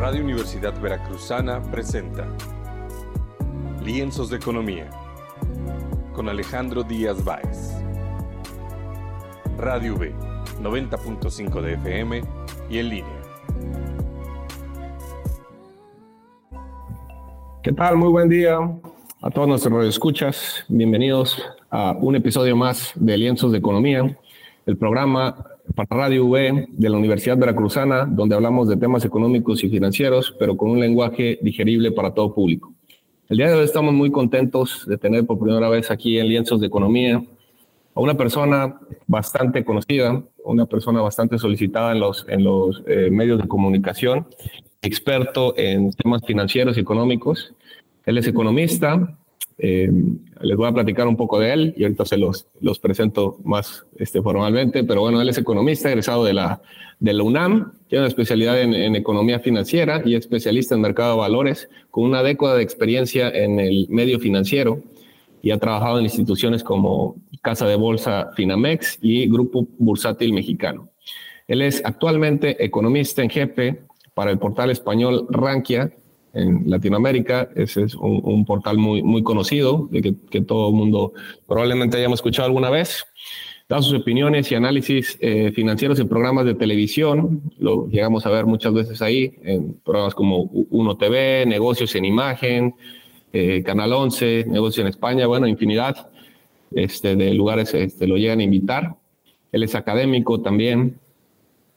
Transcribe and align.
Radio 0.00 0.24
Universidad 0.24 0.80
Veracruzana 0.80 1.60
presenta 1.60 2.26
Lienzos 3.84 4.30
de 4.30 4.38
Economía 4.38 4.88
con 6.14 6.26
Alejandro 6.30 6.82
Díaz 6.82 7.22
Báez. 7.22 7.74
Radio 9.58 9.96
V, 9.96 10.14
90.5 10.62 11.60
de 11.60 11.74
FM 11.74 12.22
y 12.70 12.78
en 12.78 12.88
línea. 12.88 13.22
¿Qué 17.62 17.72
tal? 17.72 17.98
Muy 17.98 18.08
buen 18.08 18.30
día 18.30 18.56
a 19.20 19.30
todos 19.30 19.48
nuestros 19.48 19.84
escuchas. 19.84 20.64
Bienvenidos 20.68 21.44
a 21.68 21.92
un 21.92 22.16
episodio 22.16 22.56
más 22.56 22.92
de 22.94 23.18
Lienzos 23.18 23.52
de 23.52 23.58
Economía, 23.58 24.16
el 24.64 24.78
programa 24.78 25.49
para 25.74 25.88
Radio 25.90 26.26
V 26.26 26.68
de 26.70 26.88
la 26.88 26.96
Universidad 26.96 27.36
Veracruzana, 27.36 28.06
donde 28.06 28.34
hablamos 28.34 28.68
de 28.68 28.76
temas 28.76 29.04
económicos 29.04 29.62
y 29.64 29.68
financieros, 29.68 30.34
pero 30.38 30.56
con 30.56 30.70
un 30.70 30.80
lenguaje 30.80 31.38
digerible 31.42 31.92
para 31.92 32.12
todo 32.12 32.34
público. 32.34 32.72
El 33.28 33.38
día 33.38 33.48
de 33.48 33.54
hoy 33.54 33.64
estamos 33.64 33.94
muy 33.94 34.10
contentos 34.10 34.84
de 34.86 34.98
tener 34.98 35.26
por 35.26 35.38
primera 35.38 35.68
vez 35.68 35.90
aquí 35.90 36.18
en 36.18 36.28
Lienzos 36.28 36.60
de 36.60 36.66
Economía 36.66 37.22
a 37.94 38.00
una 38.00 38.14
persona 38.14 38.80
bastante 39.06 39.64
conocida, 39.64 40.22
una 40.44 40.66
persona 40.66 41.00
bastante 41.00 41.38
solicitada 41.38 41.92
en 41.92 42.00
los, 42.00 42.26
en 42.28 42.44
los 42.44 42.82
eh, 42.86 43.08
medios 43.10 43.40
de 43.40 43.48
comunicación, 43.48 44.26
experto 44.82 45.54
en 45.56 45.92
temas 45.92 46.22
financieros 46.26 46.76
y 46.76 46.80
económicos. 46.80 47.54
Él 48.04 48.18
es 48.18 48.26
economista, 48.26 49.18
eh, 49.62 49.90
les 50.40 50.56
voy 50.56 50.68
a 50.68 50.72
platicar 50.72 51.06
un 51.06 51.16
poco 51.16 51.38
de 51.38 51.52
él 51.52 51.74
y 51.76 51.82
ahorita 51.82 52.04
se 52.06 52.16
los, 52.16 52.46
los 52.60 52.78
presento 52.78 53.38
más 53.44 53.84
este, 53.96 54.22
formalmente, 54.22 54.84
pero 54.84 55.02
bueno, 55.02 55.20
él 55.20 55.28
es 55.28 55.36
economista, 55.36 55.90
egresado 55.90 56.24
de 56.24 56.32
la, 56.32 56.62
de 56.98 57.12
la 57.12 57.22
UNAM, 57.22 57.72
tiene 57.88 58.02
una 58.02 58.08
especialidad 58.08 58.60
en, 58.60 58.72
en, 58.72 58.96
economía 58.96 59.38
financiera 59.40 60.00
y 60.04 60.14
especialista 60.14 60.74
en 60.74 60.80
mercado 60.80 61.14
de 61.14 61.20
valores, 61.20 61.68
con 61.90 62.04
una 62.04 62.22
década 62.22 62.56
de 62.56 62.62
experiencia 62.62 63.28
en 63.28 63.60
el 63.60 63.86
medio 63.90 64.18
financiero 64.18 64.82
y 65.42 65.50
ha 65.50 65.58
trabajado 65.58 65.98
en 65.98 66.04
instituciones 66.04 66.64
como 66.64 67.16
Casa 67.42 67.66
de 67.66 67.76
Bolsa 67.76 68.30
Finamex 68.34 68.98
y 69.00 69.28
Grupo 69.28 69.66
Bursátil 69.78 70.32
Mexicano. 70.32 70.90
Él 71.48 71.62
es 71.62 71.82
actualmente 71.84 72.64
economista 72.64 73.22
en 73.22 73.30
jefe 73.30 73.82
para 74.14 74.30
el 74.30 74.38
portal 74.38 74.70
español 74.70 75.26
Rankia 75.30 75.90
en 76.32 76.68
Latinoamérica. 76.70 77.48
Ese 77.54 77.84
es 77.84 77.94
un, 77.94 78.20
un 78.24 78.44
portal 78.44 78.78
muy, 78.78 79.02
muy 79.02 79.22
conocido, 79.22 79.88
de 79.90 80.02
que, 80.02 80.14
que, 80.30 80.40
todo 80.40 80.68
el 80.68 80.74
mundo 80.74 81.12
probablemente 81.46 81.96
hayamos 81.96 82.18
escuchado 82.18 82.46
alguna 82.46 82.70
vez. 82.70 83.06
Da 83.68 83.80
sus 83.80 84.00
opiniones 84.00 84.50
y 84.50 84.56
análisis 84.56 85.16
eh, 85.20 85.52
financieros 85.54 86.00
en 86.00 86.08
programas 86.08 86.44
de 86.44 86.54
televisión. 86.54 87.42
Lo 87.56 87.86
llegamos 87.86 88.26
a 88.26 88.30
ver 88.30 88.44
muchas 88.44 88.72
veces 88.72 89.00
ahí, 89.00 89.36
en 89.44 89.74
programas 89.84 90.14
como 90.14 90.42
Uno 90.70 90.96
TV, 90.96 91.46
Negocios 91.46 91.94
en 91.94 92.04
Imagen, 92.04 92.74
eh, 93.32 93.62
Canal 93.62 93.92
11, 93.92 94.46
Negocios 94.48 94.84
en 94.84 94.88
España, 94.88 95.28
bueno, 95.28 95.46
infinidad 95.46 96.08
este, 96.72 97.14
de 97.14 97.32
lugares 97.34 97.72
este, 97.74 98.06
lo 98.06 98.16
llegan 98.16 98.40
a 98.40 98.42
invitar. 98.42 98.96
Él 99.52 99.62
es 99.62 99.74
académico 99.74 100.40
también, 100.40 100.98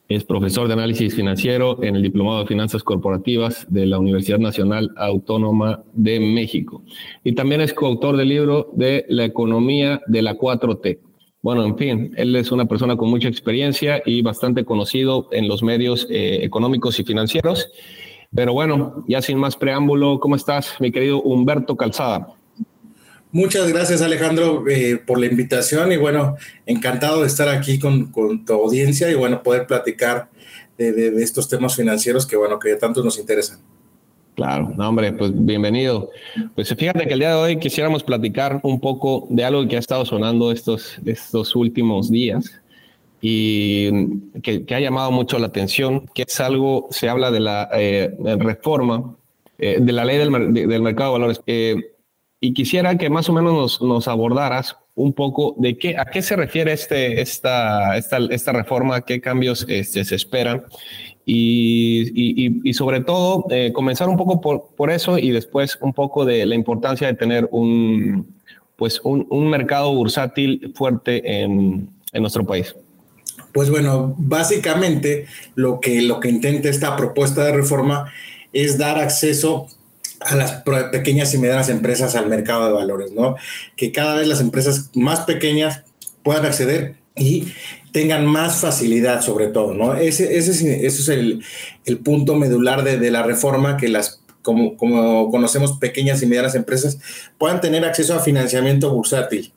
es 0.10 0.24
profesor 0.24 0.68
de 0.68 0.74
análisis 0.74 1.16
financiero 1.16 1.82
en 1.84 1.96
el 1.96 2.04
Diplomado 2.04 2.40
de 2.40 2.48
Finanzas 2.48 2.84
Corporativas 2.84 3.66
de 3.70 3.86
la 3.86 4.00
Universidad 4.00 4.40
Nacional 4.40 4.92
Autónoma 4.98 5.84
de 5.94 6.20
México. 6.20 6.84
Y 7.24 7.34
también 7.34 7.62
es 7.62 7.74
coautor 7.74 8.18
del 8.18 8.30
libro 8.30 8.70
de 8.74 9.06
La 9.10 9.26
economía 9.26 10.02
de 10.08 10.22
la 10.22 10.38
4T. 10.38 11.00
Bueno, 11.42 11.66
en 11.66 11.78
fin, 11.78 12.12
él 12.16 12.36
es 12.36 12.52
una 12.52 12.66
persona 12.66 12.96
con 12.96 13.10
mucha 13.10 13.28
experiencia 13.28 14.02
y 14.06 14.22
bastante 14.22 14.64
conocido 14.66 15.28
en 15.32 15.48
los 15.48 15.64
medios 15.64 16.08
eh, 16.10 16.40
económicos 16.44 17.00
y 17.00 17.04
financieros. 17.04 17.70
Pero 18.34 18.54
bueno, 18.54 19.04
ya 19.08 19.22
sin 19.22 19.38
más 19.38 19.56
preámbulo, 19.56 20.20
¿cómo 20.20 20.36
estás, 20.36 20.76
mi 20.80 20.92
querido 20.92 21.22
Humberto 21.22 21.76
Calzada? 21.76 22.36
Muchas 23.34 23.68
gracias 23.68 24.04
Alejandro 24.04 24.64
eh, 24.70 25.02
por 25.04 25.20
la 25.20 25.26
invitación 25.26 25.92
y 25.92 25.98
bueno, 25.98 26.38
encantado 26.68 27.22
de 27.22 27.28
estar 27.28 27.50
aquí 27.50 27.80
con, 27.80 28.12
con 28.12 28.46
tu 28.46 28.54
audiencia 28.54 29.10
y 29.10 29.16
bueno, 29.16 29.42
poder 29.42 29.66
platicar 29.66 30.30
de, 30.78 30.92
de, 30.92 31.10
de, 31.10 31.24
estos 31.24 31.50
temas 31.50 31.76
financieros 31.76 32.28
que 32.28 32.38
bueno, 32.38 32.60
que 32.60 32.76
tanto 32.76 33.04
nos 33.04 33.18
interesan. 33.18 33.58
Claro, 34.36 34.72
no 34.78 34.88
hombre, 34.88 35.14
pues 35.14 35.32
bienvenido. 35.34 36.12
Pues 36.54 36.76
fíjate 36.78 37.08
que 37.08 37.14
el 37.14 37.20
día 37.20 37.30
de 37.30 37.36
hoy 37.36 37.58
quisiéramos 37.58 38.04
platicar 38.04 38.60
un 38.62 38.80
poco 38.80 39.26
de 39.32 39.44
algo 39.44 39.68
que 39.68 39.78
ha 39.78 39.80
estado 39.80 40.06
sonando 40.06 40.52
estos, 40.52 41.00
estos 41.04 41.56
últimos 41.56 42.12
días 42.12 42.62
y 43.20 43.90
que, 44.44 44.64
que 44.64 44.76
ha 44.76 44.80
llamado 44.80 45.10
mucho 45.12 45.40
la 45.40 45.48
atención, 45.48 46.06
que 46.14 46.26
es 46.28 46.40
algo, 46.40 46.88
se 46.92 47.10
habla 47.10 47.32
de 47.32 47.40
la 47.40 47.68
eh, 47.74 48.16
reforma 48.38 49.16
eh, 49.58 49.80
de 49.82 49.92
la 49.92 50.06
ley 50.06 50.20
del, 50.20 50.54
del 50.54 50.82
mercado 50.84 51.14
de 51.14 51.20
valores. 51.20 51.42
Eh, 51.48 51.93
y 52.44 52.54
quisiera 52.54 52.98
que 52.98 53.10
más 53.10 53.30
o 53.30 53.34
menos 53.34 53.54
nos, 53.54 53.82
nos, 53.82 54.10
abordaras 54.10 54.76
un 54.96 55.14
poco 55.14 55.56
de 55.58 55.78
qué, 55.78 55.96
a 55.98 56.04
qué 56.04 56.22
se 56.22 56.36
refiere 56.36 56.74
este, 56.74 57.22
esta, 57.22 57.96
esta, 57.96 58.18
esta 58.18 58.52
reforma, 58.52 59.00
qué 59.00 59.22
cambios 59.22 59.66
este, 59.70 60.04
se 60.04 60.16
esperan 60.16 60.66
y, 61.26 62.02
y, 62.14 62.60
y 62.70 62.74
sobre 62.74 63.00
todo 63.00 63.46
eh, 63.50 63.72
comenzar 63.72 64.10
un 64.10 64.18
poco 64.18 64.42
por, 64.42 64.76
por, 64.76 64.92
eso 64.92 65.18
y 65.18 65.32
después 65.32 65.78
un 65.80 65.94
poco 65.94 66.26
de 66.26 66.46
la 66.46 66.56
importancia 66.56 67.08
de 67.08 67.14
tener 67.14 67.48
un, 67.50 68.36
pues 68.76 69.00
un, 69.06 69.26
un 69.30 69.50
mercado 69.50 69.94
bursátil 69.96 70.74
fuerte 70.76 71.44
en, 71.44 71.88
en, 72.12 72.22
nuestro 72.22 72.46
país. 72.46 72.76
Pues 73.54 73.70
bueno, 73.70 74.16
básicamente 74.18 75.28
lo 75.56 75.80
que, 75.80 76.02
lo 76.02 76.20
que 76.20 76.28
intenta 76.28 76.68
esta 76.68 76.98
propuesta 76.98 77.46
de 77.46 77.54
reforma 77.54 78.12
es 78.52 78.78
dar 78.78 79.00
acceso 79.00 79.70
a 80.26 80.36
las 80.36 80.64
pequeñas 80.92 81.34
y 81.34 81.38
medianas 81.38 81.70
empresas 81.70 82.16
al 82.16 82.28
mercado 82.28 82.66
de 82.68 82.74
valores, 82.74 83.12
¿no? 83.12 83.36
Que 83.76 83.92
cada 83.92 84.16
vez 84.16 84.28
las 84.28 84.42
empresas 84.42 84.90
más 84.94 85.22
pequeñas 85.22 85.84
puedan 86.24 86.46
acceder 86.46 86.96
y 87.16 87.54
tengan 87.92 88.26
más 88.26 88.58
facilidad 88.58 89.22
sobre 89.22 89.48
todo, 89.48 89.74
¿no? 89.74 89.96
Ese, 89.96 90.38
ese, 90.38 90.52
ese 90.52 90.88
es 90.88 91.10
el, 91.10 91.44
el 91.86 91.98
punto 92.00 92.36
medular 92.36 92.84
de, 92.84 92.98
de, 92.98 93.12
la 93.12 93.24
reforma, 93.24 93.78
que 93.78 93.88
las, 93.88 94.22
como, 94.42 94.78
como 94.78 95.30
conocemos, 95.30 95.78
pequeñas 95.78 96.24
y 96.24 96.26
medianas 96.26 96.56
empresas 96.56 96.98
puedan 97.38 97.62
tener 97.62 97.86
acceso 97.86 98.16
a 98.16 98.20
financiamiento 98.20 98.92
bursátil. 98.94 99.54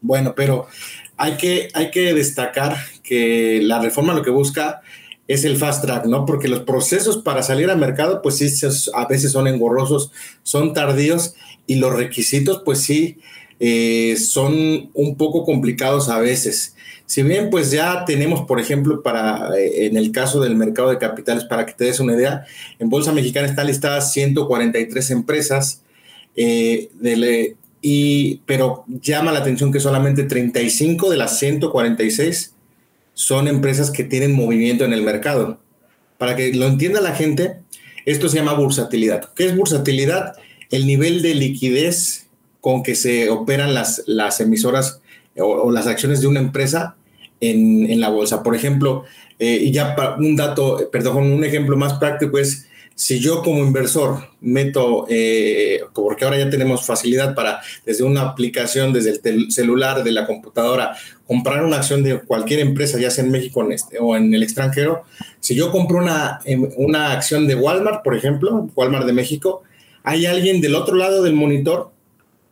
Bueno, 0.00 0.34
pero 0.36 0.68
hay 1.16 1.32
que, 1.36 1.68
hay 1.74 1.90
que 1.90 2.14
destacar 2.14 2.76
que 3.02 3.60
la 3.62 3.80
reforma 3.80 4.14
lo 4.14 4.22
que 4.22 4.30
busca 4.30 4.82
es 5.30 5.44
el 5.44 5.56
fast 5.56 5.84
track, 5.84 6.06
¿no? 6.06 6.26
Porque 6.26 6.48
los 6.48 6.62
procesos 6.62 7.18
para 7.18 7.44
salir 7.44 7.70
al 7.70 7.78
mercado, 7.78 8.20
pues 8.20 8.38
sí, 8.38 8.52
a 8.94 9.06
veces 9.06 9.30
son 9.30 9.46
engorrosos, 9.46 10.10
son 10.42 10.74
tardíos 10.74 11.36
y 11.68 11.76
los 11.76 11.94
requisitos, 11.94 12.62
pues 12.64 12.80
sí, 12.80 13.18
eh, 13.60 14.16
son 14.16 14.90
un 14.92 15.16
poco 15.16 15.44
complicados 15.44 16.08
a 16.08 16.18
veces. 16.18 16.74
Si 17.06 17.22
bien, 17.22 17.48
pues 17.48 17.70
ya 17.70 18.04
tenemos, 18.04 18.40
por 18.40 18.58
ejemplo, 18.58 19.04
para 19.04 19.56
eh, 19.56 19.86
en 19.86 19.96
el 19.96 20.10
caso 20.10 20.40
del 20.40 20.56
mercado 20.56 20.90
de 20.90 20.98
capitales, 20.98 21.44
para 21.44 21.64
que 21.64 21.74
te 21.74 21.84
des 21.84 22.00
una 22.00 22.14
idea, 22.14 22.44
en 22.80 22.90
Bolsa 22.90 23.12
Mexicana 23.12 23.46
están 23.46 23.68
listadas 23.68 24.12
143 24.12 25.10
empresas, 25.12 25.82
eh, 26.34 26.90
y, 27.80 28.40
pero 28.46 28.84
llama 28.88 29.30
la 29.30 29.38
atención 29.38 29.70
que 29.70 29.78
solamente 29.78 30.24
35 30.24 31.08
de 31.08 31.16
las 31.16 31.38
146 31.38 32.54
son 33.20 33.48
empresas 33.48 33.90
que 33.90 34.02
tienen 34.02 34.32
movimiento 34.32 34.86
en 34.86 34.94
el 34.94 35.02
mercado. 35.02 35.60
Para 36.16 36.36
que 36.36 36.54
lo 36.54 36.66
entienda 36.66 37.02
la 37.02 37.14
gente, 37.14 37.58
esto 38.06 38.30
se 38.30 38.38
llama 38.38 38.54
bursatilidad. 38.54 39.34
¿Qué 39.34 39.44
es 39.44 39.54
bursatilidad? 39.54 40.36
El 40.70 40.86
nivel 40.86 41.20
de 41.20 41.34
liquidez 41.34 42.28
con 42.62 42.82
que 42.82 42.94
se 42.94 43.28
operan 43.28 43.74
las, 43.74 44.04
las 44.06 44.40
emisoras 44.40 45.02
o, 45.36 45.44
o 45.44 45.70
las 45.70 45.86
acciones 45.86 46.22
de 46.22 46.28
una 46.28 46.40
empresa 46.40 46.96
en, 47.42 47.90
en 47.90 48.00
la 48.00 48.08
bolsa. 48.08 48.42
Por 48.42 48.56
ejemplo, 48.56 49.04
eh, 49.38 49.58
y 49.64 49.70
ya 49.70 49.94
un 50.18 50.34
dato, 50.34 50.88
perdón, 50.90 51.30
un 51.30 51.44
ejemplo 51.44 51.76
más 51.76 51.98
práctico 51.98 52.38
es 52.38 52.68
si 52.94 53.18
yo 53.18 53.42
como 53.42 53.60
inversor 53.60 54.28
meto, 54.40 55.06
eh, 55.08 55.80
porque 55.94 56.24
ahora 56.24 56.38
ya 56.38 56.50
tenemos 56.50 56.84
facilidad 56.84 57.34
para 57.34 57.60
desde 57.86 58.04
una 58.04 58.22
aplicación, 58.22 58.92
desde 58.92 59.20
el 59.28 59.50
celular, 59.50 60.04
de 60.04 60.12
la 60.12 60.26
computadora, 60.26 60.96
comprar 61.26 61.64
una 61.64 61.76
acción 61.76 62.02
de 62.02 62.20
cualquier 62.20 62.60
empresa, 62.60 62.98
ya 62.98 63.10
sea 63.10 63.24
en 63.24 63.30
México 63.30 63.66
este, 63.70 63.98
o 63.98 64.16
en 64.16 64.34
el 64.34 64.42
extranjero, 64.42 65.04
si 65.40 65.54
yo 65.54 65.70
compro 65.70 65.98
una, 65.98 66.40
em, 66.44 66.68
una 66.76 67.12
acción 67.12 67.46
de 67.46 67.54
Walmart, 67.54 68.02
por 68.02 68.14
ejemplo, 68.14 68.68
Walmart 68.74 69.06
de 69.06 69.12
México, 69.12 69.62
hay 70.02 70.26
alguien 70.26 70.60
del 70.60 70.74
otro 70.74 70.96
lado 70.96 71.22
del 71.22 71.34
monitor 71.34 71.90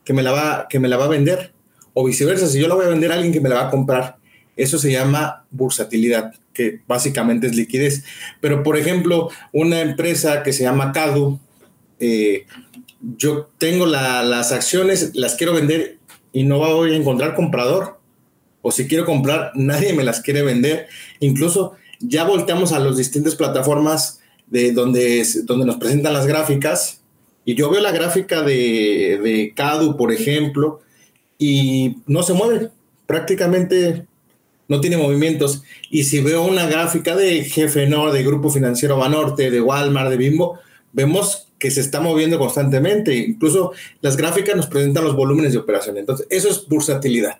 que 0.04 0.12
me 0.14 0.22
la 0.22 0.32
va, 0.32 0.66
que 0.68 0.80
me 0.80 0.88
la 0.88 0.96
va 0.96 1.04
a 1.04 1.08
vender, 1.08 1.52
o 1.92 2.04
viceversa, 2.04 2.46
si 2.46 2.60
yo 2.60 2.68
la 2.68 2.74
voy 2.74 2.86
a 2.86 2.88
vender 2.88 3.10
a 3.10 3.16
alguien 3.16 3.32
que 3.32 3.40
me 3.40 3.48
la 3.48 3.56
va 3.56 3.68
a 3.68 3.70
comprar. 3.70 4.16
Eso 4.58 4.76
se 4.78 4.90
llama 4.90 5.46
bursatilidad, 5.52 6.34
que 6.52 6.80
básicamente 6.86 7.46
es 7.46 7.54
liquidez. 7.54 8.04
Pero, 8.40 8.64
por 8.64 8.76
ejemplo, 8.76 9.30
una 9.52 9.80
empresa 9.80 10.42
que 10.42 10.52
se 10.52 10.64
llama 10.64 10.92
CADU, 10.92 11.38
eh, 12.00 12.44
yo 13.16 13.48
tengo 13.56 13.86
la, 13.86 14.24
las 14.24 14.50
acciones, 14.50 15.12
las 15.14 15.36
quiero 15.36 15.54
vender 15.54 15.98
y 16.32 16.42
no 16.42 16.58
voy 16.58 16.92
a 16.92 16.96
encontrar 16.96 17.36
comprador. 17.36 18.00
O 18.60 18.72
si 18.72 18.88
quiero 18.88 19.06
comprar, 19.06 19.52
nadie 19.54 19.92
me 19.92 20.02
las 20.02 20.20
quiere 20.20 20.42
vender. 20.42 20.88
Incluso 21.20 21.76
ya 22.00 22.24
volteamos 22.24 22.72
a 22.72 22.80
las 22.80 22.96
distintas 22.96 23.36
plataformas 23.36 24.18
de 24.48 24.72
donde, 24.72 25.24
donde 25.44 25.66
nos 25.66 25.76
presentan 25.76 26.14
las 26.14 26.26
gráficas, 26.26 27.00
y 27.44 27.54
yo 27.54 27.70
veo 27.70 27.80
la 27.80 27.92
gráfica 27.92 28.42
de 28.42 29.52
CADU, 29.54 29.96
por 29.96 30.12
ejemplo, 30.12 30.80
y 31.38 31.98
no 32.06 32.24
se 32.24 32.34
mueve, 32.34 32.70
prácticamente 33.06 34.07
no 34.68 34.80
tiene 34.80 34.96
movimientos. 34.96 35.62
Y 35.90 36.04
si 36.04 36.20
veo 36.20 36.44
una 36.44 36.66
gráfica 36.66 37.16
de 37.16 37.44
Jefe 37.44 37.86
no 37.86 38.12
de 38.12 38.22
Grupo 38.22 38.50
Financiero 38.50 38.96
Banorte, 38.96 39.50
de 39.50 39.60
Walmart, 39.60 40.10
de 40.10 40.16
Bimbo, 40.16 40.58
vemos 40.92 41.48
que 41.58 41.70
se 41.70 41.80
está 41.80 42.00
moviendo 42.00 42.38
constantemente. 42.38 43.16
Incluso 43.16 43.72
las 44.00 44.16
gráficas 44.16 44.54
nos 44.54 44.66
presentan 44.66 45.04
los 45.04 45.16
volúmenes 45.16 45.52
de 45.52 45.58
operación. 45.58 45.96
Entonces, 45.96 46.26
eso 46.30 46.48
es 46.48 46.68
bursatilidad. 46.68 47.38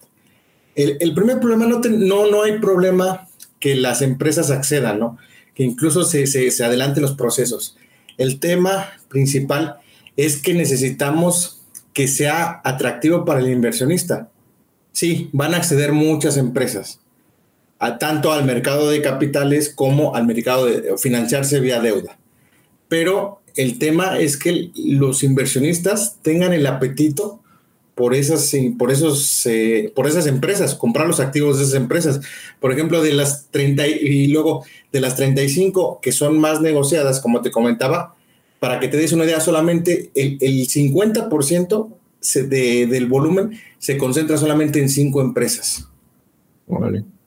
El, 0.75 1.13
primer 1.13 1.41
problema, 1.41 1.67
no, 1.67 1.81
no, 1.81 2.31
no 2.31 2.43
hay 2.45 2.59
problema 2.61 3.29
que 3.59 3.75
las 3.75 4.01
empresas 4.01 4.53
accedan, 4.53 5.01
¿no? 5.01 5.19
Que 5.55 5.65
incluso 5.65 6.05
se, 6.05 6.29
se, 6.29 6.53
se 6.53 6.65
adelanten 6.65 7.03
los 7.03 7.15
procesos. 7.15 7.77
El 8.17 8.39
tema 8.39 8.93
principal 9.09 9.79
es 10.17 10.41
que 10.41 10.55
necesitamos 10.55 11.63
que 11.93 12.07
sea 12.07 12.61
atractivo 12.63 13.25
para 13.25 13.41
el 13.41 13.49
inversionista. 13.49 14.31
Sí, 14.93 15.31
van 15.33 15.55
a 15.55 15.57
acceder 15.57 15.91
muchas 15.91 16.37
empresas, 16.37 17.01
a, 17.79 17.99
tanto 17.99 18.33
al 18.33 18.45
mercado 18.45 18.91
de 18.91 19.03
capitales 19.03 19.73
como 19.75 20.15
al 20.15 20.27
mercado 20.27 20.67
de 20.67 20.97
financiarse 20.99 21.61
vía 21.61 21.81
deuda. 21.81 22.19
Pero 22.89 23.41
el 23.57 23.79
tema 23.79 24.19
es 24.19 24.37
que 24.37 24.71
los 24.75 25.23
inversionistas 25.23 26.17
tengan 26.23 26.53
el 26.53 26.67
apetito 26.67 27.41
por 27.95 28.15
esas, 28.15 28.55
por 28.79 28.93
esos, 28.93 29.45
eh, 29.47 29.93
por 29.95 30.07
esas 30.07 30.29
empresas, 30.29 30.77
comprar 30.77 31.09
los 31.09 31.19
activos 31.19 31.59
de 31.59 31.65
esas 31.65 31.75
empresas. 31.75 32.21
Por 32.61 32.73
ejemplo, 32.73 33.03
de 33.03 33.13
las 33.13 33.49
30 33.51 33.89
y 33.89 34.29
luego 34.29 34.65
de 34.93 35.01
las 35.01 35.17
35 35.17 35.99
que 36.01 36.13
son 36.13 36.39
más 36.39 36.61
negociadas, 36.61 37.21
como 37.21 37.43
te 37.43 37.51
comentaba, 37.51 38.15
para 38.61 38.79
que 38.79 38.87
te 38.87 38.97
des 38.97 39.13
una 39.13 39.25
idea, 39.25 39.41
solamente 39.41 40.11
el, 40.15 40.39
el 40.41 40.69
50% 40.69 41.89
del 42.49 43.07
volumen 43.07 43.59
se 43.79 43.97
concentra 43.99 44.37
solamente 44.37 44.81
en 44.81 44.89
cinco 44.89 45.21
empresas. 45.21 45.89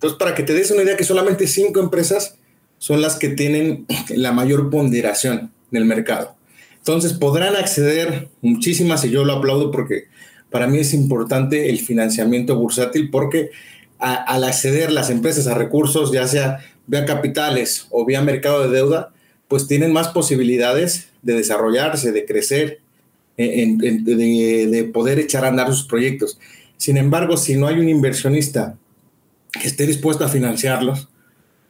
Entonces, 0.02 0.18
para 0.18 0.34
que 0.34 0.42
te 0.42 0.56
des 0.56 0.72
una 0.72 0.82
idea 0.82 0.98
que 0.98 1.04
solamente 1.04 1.46
cinco 1.46 1.80
empresas 1.80 2.40
son 2.80 3.04
las 3.04 3.18
que 3.18 3.30
tienen 3.30 3.86
la 4.10 4.32
mayor 4.32 4.72
ponderación 4.72 5.52
en 5.72 5.78
el 5.78 5.86
mercado. 5.86 6.36
Entonces, 6.80 7.14
podrán 7.14 7.56
acceder 7.56 8.28
muchísimas 8.42 9.06
y 9.06 9.12
yo 9.12 9.24
lo 9.26 9.34
aplaudo 9.34 9.70
porque 9.70 10.06
para 10.50 10.66
mí 10.66 10.80
es 10.80 10.96
importante 10.96 11.70
el 11.70 11.78
financiamiento 11.78 12.56
bursátil 12.56 13.12
porque 13.12 13.52
al 14.00 14.44
acceder 14.44 14.92
las 14.92 15.12
empresas 15.12 15.46
a 15.46 15.54
recursos, 15.54 16.12
ya 16.12 16.28
sea 16.28 16.58
vía 16.88 17.06
capitales 17.06 17.86
o 17.92 18.04
vía 18.04 18.24
mercado 18.24 18.64
de 18.64 18.76
deuda, 18.76 19.14
pues 19.48 19.68
tienen 19.68 19.94
más 19.94 20.08
posibilidades 20.08 21.10
de 21.22 21.36
desarrollarse, 21.36 22.12
de 22.12 22.26
crecer, 22.26 22.80
de, 23.38 24.90
poder 24.92 25.20
echar 25.20 25.46
a 25.46 25.50
andar 25.50 25.68
sus 25.68 25.84
proyectos. 25.86 26.40
Sin 26.78 26.98
embargo, 26.98 27.38
si 27.38 27.56
no 27.56 27.68
hay 27.68 27.78
un 27.78 27.88
inversionista 27.88 28.80
que 29.52 29.68
esté 29.68 29.86
dispuesto 29.86 30.26
a 30.26 30.30
financiarlos, 30.30 31.10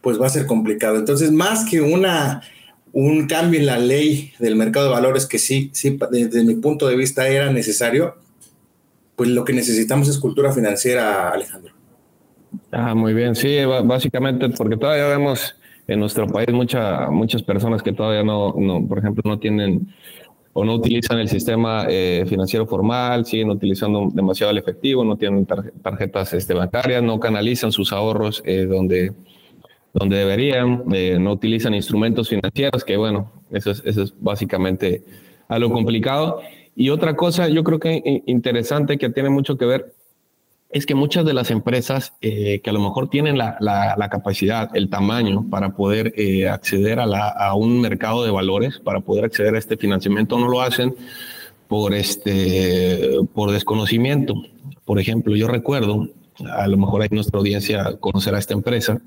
pues 0.02 0.20
va 0.20 0.28
a 0.28 0.30
ser 0.30 0.46
complicado. 0.46 0.98
Entonces, 0.98 1.32
más 1.32 1.70
que 1.70 1.82
una, 1.82 2.42
un 2.94 3.28
cambio 3.28 3.60
en 3.60 3.66
la 3.66 3.78
ley 3.78 4.34
del 4.40 4.56
mercado 4.56 4.88
de 4.88 4.94
valores, 4.94 5.26
que 5.26 5.40
sí, 5.40 5.70
sí, 5.74 5.98
desde 6.12 6.44
mi 6.44 6.56
punto 6.56 6.88
de 6.88 6.96
vista 6.96 7.28
era 7.28 7.52
necesario, 7.52 8.16
pues 9.16 9.30
lo 9.30 9.46
que 9.46 9.54
necesitamos 9.54 10.08
es 10.08 10.18
cultura 10.18 10.52
financiera, 10.52 11.30
Alejandro. 11.30 11.74
Ah, 12.72 12.96
muy 12.96 13.14
bien, 13.14 13.36
sí, 13.36 13.58
básicamente 13.86 14.50
porque 14.50 14.78
todavía 14.78 15.08
vemos 15.08 15.56
en 15.88 16.00
nuestro 16.00 16.28
país 16.28 16.50
mucha, 16.52 17.10
muchas 17.10 17.44
personas 17.44 17.84
que 17.84 17.94
todavía 17.94 18.24
no, 18.24 18.54
no, 18.58 18.86
por 18.88 19.00
ejemplo, 19.00 19.24
no 19.26 19.40
tienen 19.40 19.94
o 20.54 20.66
no 20.66 20.76
utilizan 20.76 21.20
el 21.20 21.30
sistema 21.30 21.86
eh, 21.90 22.26
financiero 22.28 22.66
formal, 22.66 23.26
siguen 23.26 23.50
utilizando 23.50 24.10
demasiado 24.14 24.52
el 24.52 24.58
efectivo, 24.58 25.04
no 25.04 25.16
tienen 25.18 25.46
tarjetas 25.46 26.34
este, 26.34 26.54
bancarias, 26.54 27.02
no 27.02 27.20
canalizan 27.20 27.72
sus 27.72 27.94
ahorros 27.94 28.44
eh, 28.46 28.66
donde, 28.66 29.14
donde 29.94 30.18
deberían, 30.18 30.84
eh, 30.92 31.18
no 31.20 31.32
utilizan 31.32 31.74
instrumentos 31.74 32.30
financieros, 32.30 32.84
que 32.84 32.98
bueno, 32.98 33.32
eso 33.52 33.72
es, 33.72 33.82
eso 33.86 34.04
es 34.04 34.14
básicamente 34.20 35.04
algo 35.48 35.72
complicado. 35.72 36.42
Y 36.76 36.90
otra 36.90 37.16
cosa, 37.16 37.48
yo 37.48 37.64
creo 37.64 37.80
que 37.80 38.24
interesante 38.26 38.98
que 38.98 39.10
tiene 39.10 39.30
mucho 39.30 39.58
que 39.58 39.66
ver 39.66 39.94
es 40.72 40.86
que 40.86 40.96
muchas 40.96 41.26
de 41.26 41.34
las 41.34 41.52
empresas 41.52 42.14
eh, 42.22 42.62
que 42.64 42.70
a 42.70 42.74
lo 42.74 42.80
mejor 42.80 43.10
tienen 43.10 43.38
la, 43.38 43.58
la, 43.60 44.10
capacidad, 44.10 44.70
el 44.76 44.90
tamaño 44.90 45.46
para 45.50 45.72
poder 45.72 46.14
eh, 46.16 46.48
acceder 46.48 47.00
a, 47.00 47.06
la, 47.06 47.28
a, 47.28 47.56
un 47.56 47.82
mercado 47.82 48.24
de 48.24 48.32
valores, 48.32 48.80
para 48.80 49.02
poder 49.02 49.26
acceder 49.26 49.56
a 49.56 49.60
este 49.60 49.76
financiamiento, 49.76 50.40
no 50.40 50.48
lo 50.48 50.62
hacen 50.62 50.96
por, 51.68 51.94
este, 51.94 53.18
por 53.34 53.52
desconocimiento. 53.52 54.36
Por 54.86 55.00
ejemplo, 55.00 55.36
yo 55.36 55.48
recuerdo, 55.48 56.10
a 56.50 56.68
lo 56.68 56.78
mejor 56.78 57.02
hay 57.02 57.10
nuestra 57.12 57.38
audiencia 57.38 57.98
conocerá 58.00 58.40
esta 58.40 58.54
empresa 58.54 59.02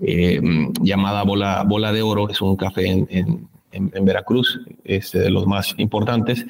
eh, 0.00 0.40
llamada 0.82 1.22
Bola, 1.22 1.64
Bola 1.66 1.92
de 1.92 2.02
Oro, 2.02 2.28
es 2.28 2.40
un 2.40 2.56
café 2.56 2.88
en, 2.88 3.06
en 3.10 3.56
en, 3.72 4.06
Veracruz, 4.06 4.58
es 4.84 5.12
de 5.12 5.28
los 5.28 5.46
más 5.46 5.74
importantes. 5.76 6.46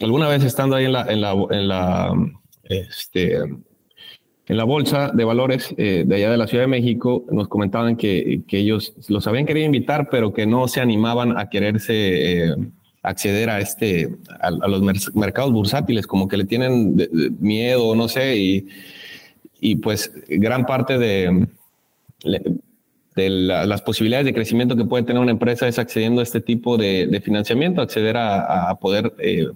alguna 0.00 0.26
vez 0.26 0.42
estando 0.42 0.74
ahí 0.74 0.86
en 0.86 0.90
la 1.68 2.12
este, 2.64 3.38
en 4.52 4.56
la 4.56 4.64
bolsa 4.64 5.12
de 5.14 5.24
valores 5.24 5.74
eh, 5.78 6.04
de 6.06 6.16
allá 6.16 6.30
de 6.30 6.36
la 6.36 6.46
Ciudad 6.46 6.64
de 6.64 6.68
México 6.68 7.24
nos 7.30 7.48
comentaban 7.48 7.96
que, 7.96 8.42
ellos 8.50 8.94
los 9.08 9.26
habían 9.26 9.46
querido 9.46 9.66
invitar, 9.66 10.08
pero 10.10 10.32
que 10.32 10.46
no 10.46 10.66
se 10.68 10.80
animaban 10.80 11.38
a 11.38 11.48
quererse 11.48 12.48
eh, 12.48 12.56
acceder 13.02 13.50
a 13.50 13.60
este 13.60 14.16
a, 14.40 14.50
los 14.50 14.82
mercados 15.14 15.52
bursátiles, 15.52 16.06
como 16.06 16.28
que 16.28 16.36
le 16.36 16.44
tienen 16.44 16.96
miedo, 17.40 17.94
no 17.94 18.08
sé, 18.08 18.66
y, 19.60 19.76
pues 19.76 20.12
gran 20.28 20.66
parte 20.66 20.98
de, 20.98 21.46
las 23.14 23.82
posibilidades 23.82 24.26
de 24.26 24.34
crecimiento 24.34 24.76
que 24.76 24.84
puede 24.84 25.04
tener 25.04 25.22
una 25.22 25.30
empresa 25.30 25.68
es 25.68 25.78
accediendo 25.78 26.20
a 26.20 26.24
este 26.24 26.40
tipo 26.40 26.76
de, 26.76 27.22
financiamiento, 27.24 27.80
acceder 27.80 28.16
a, 28.16 28.70
a 28.70 28.74
poder 28.80 29.14
eh, 29.18 29.46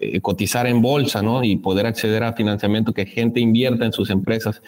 eh, 0.00 0.20
cotizar 0.20 0.66
en 0.66 0.82
bolsa, 0.82 1.22
¿no? 1.22 1.44
Y 1.44 1.56
poder 1.56 1.86
acceder 1.86 2.22
a 2.22 2.32
financiamiento 2.32 2.92
que 2.92 3.06
gente 3.06 3.40
invierta 3.40 3.84
en 3.84 3.92
sus 3.92 4.10
empresas, 4.10 4.62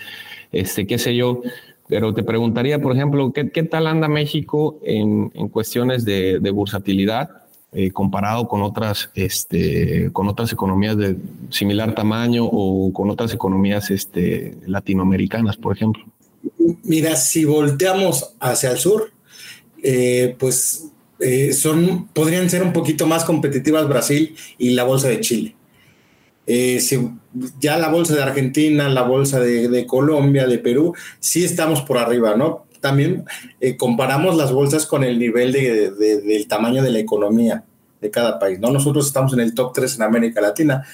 este, 0.53 0.87
qué 0.87 0.99
sé 0.99 1.15
yo. 1.17 1.43
Pero 1.89 2.15
te 2.15 2.23
preguntaría, 2.23 2.81
por 2.81 2.95
ejemplo, 2.95 3.33
¿qué, 3.33 3.63
tal 3.63 3.87
anda 3.87 4.09
México 4.09 4.79
en, 4.83 5.31
en 5.35 5.49
cuestiones 5.49 6.05
de, 6.05 6.39
de 6.41 6.51
bursatilidad 6.51 7.45
eh, 7.77 7.91
comparado 7.91 8.47
con 8.47 8.63
otras, 8.63 9.11
este, 9.17 10.09
con 10.13 10.29
otras 10.29 10.53
economías 10.53 10.97
de 10.97 11.17
similar 11.51 11.93
tamaño 11.93 12.45
o 12.45 12.93
con 12.93 13.11
otras 13.11 13.35
economías 13.35 13.91
este, 13.91 14.57
latinoamericanas, 14.65 15.57
por 15.57 15.75
ejemplo? 15.75 16.05
Mira, 16.85 17.17
si 17.17 17.45
volteamos 17.45 18.37
hacia 18.39 18.71
el 18.71 18.79
sur, 18.79 19.11
eh, 19.83 20.37
pues 20.39 20.93
eh, 21.21 21.53
son, 21.53 22.09
podrían 22.09 22.51
ser 22.51 22.63
un 22.63 22.73
poquito 22.73 23.07
más 23.07 23.25
competitivas 23.25 23.89
Brasil 23.89 24.35
y 24.59 24.71
la 24.71 24.85
bolsa 24.85 25.09
de 25.09 25.21
Chile. 25.21 25.57
Eh, 26.47 26.81
ya 27.61 27.79
la 27.79 27.89
bolsa 27.89 28.15
de 28.15 28.23
Argentina, 28.23 28.89
la 28.89 29.03
bolsa 29.03 29.41
de, 29.41 29.87
Colombia, 29.87 30.47
de 30.47 30.59
Perú, 30.59 30.95
sí 31.21 31.45
estamos 31.45 31.83
por 31.83 31.99
arriba, 31.99 32.37
¿no? 32.37 32.67
También 32.81 33.25
eh, 33.61 33.77
comparamos 33.77 34.37
las 34.37 34.53
bolsas 34.53 34.87
con 34.87 35.05
el 35.05 35.19
nivel 35.19 35.53
de, 35.53 35.91
del 35.91 36.47
tamaño 36.47 36.83
de 36.83 36.91
la 36.91 36.99
economía 36.99 37.65
de 38.01 38.11
cada 38.11 38.39
país, 38.39 38.61
¿no? 38.61 38.71
Nosotros 38.71 39.07
estamos 39.07 39.33
en 39.33 39.41
el 39.41 39.55
top 39.55 39.73
3 39.73 39.97
en 39.97 40.03
América 40.03 40.43
Latina, 40.43 40.85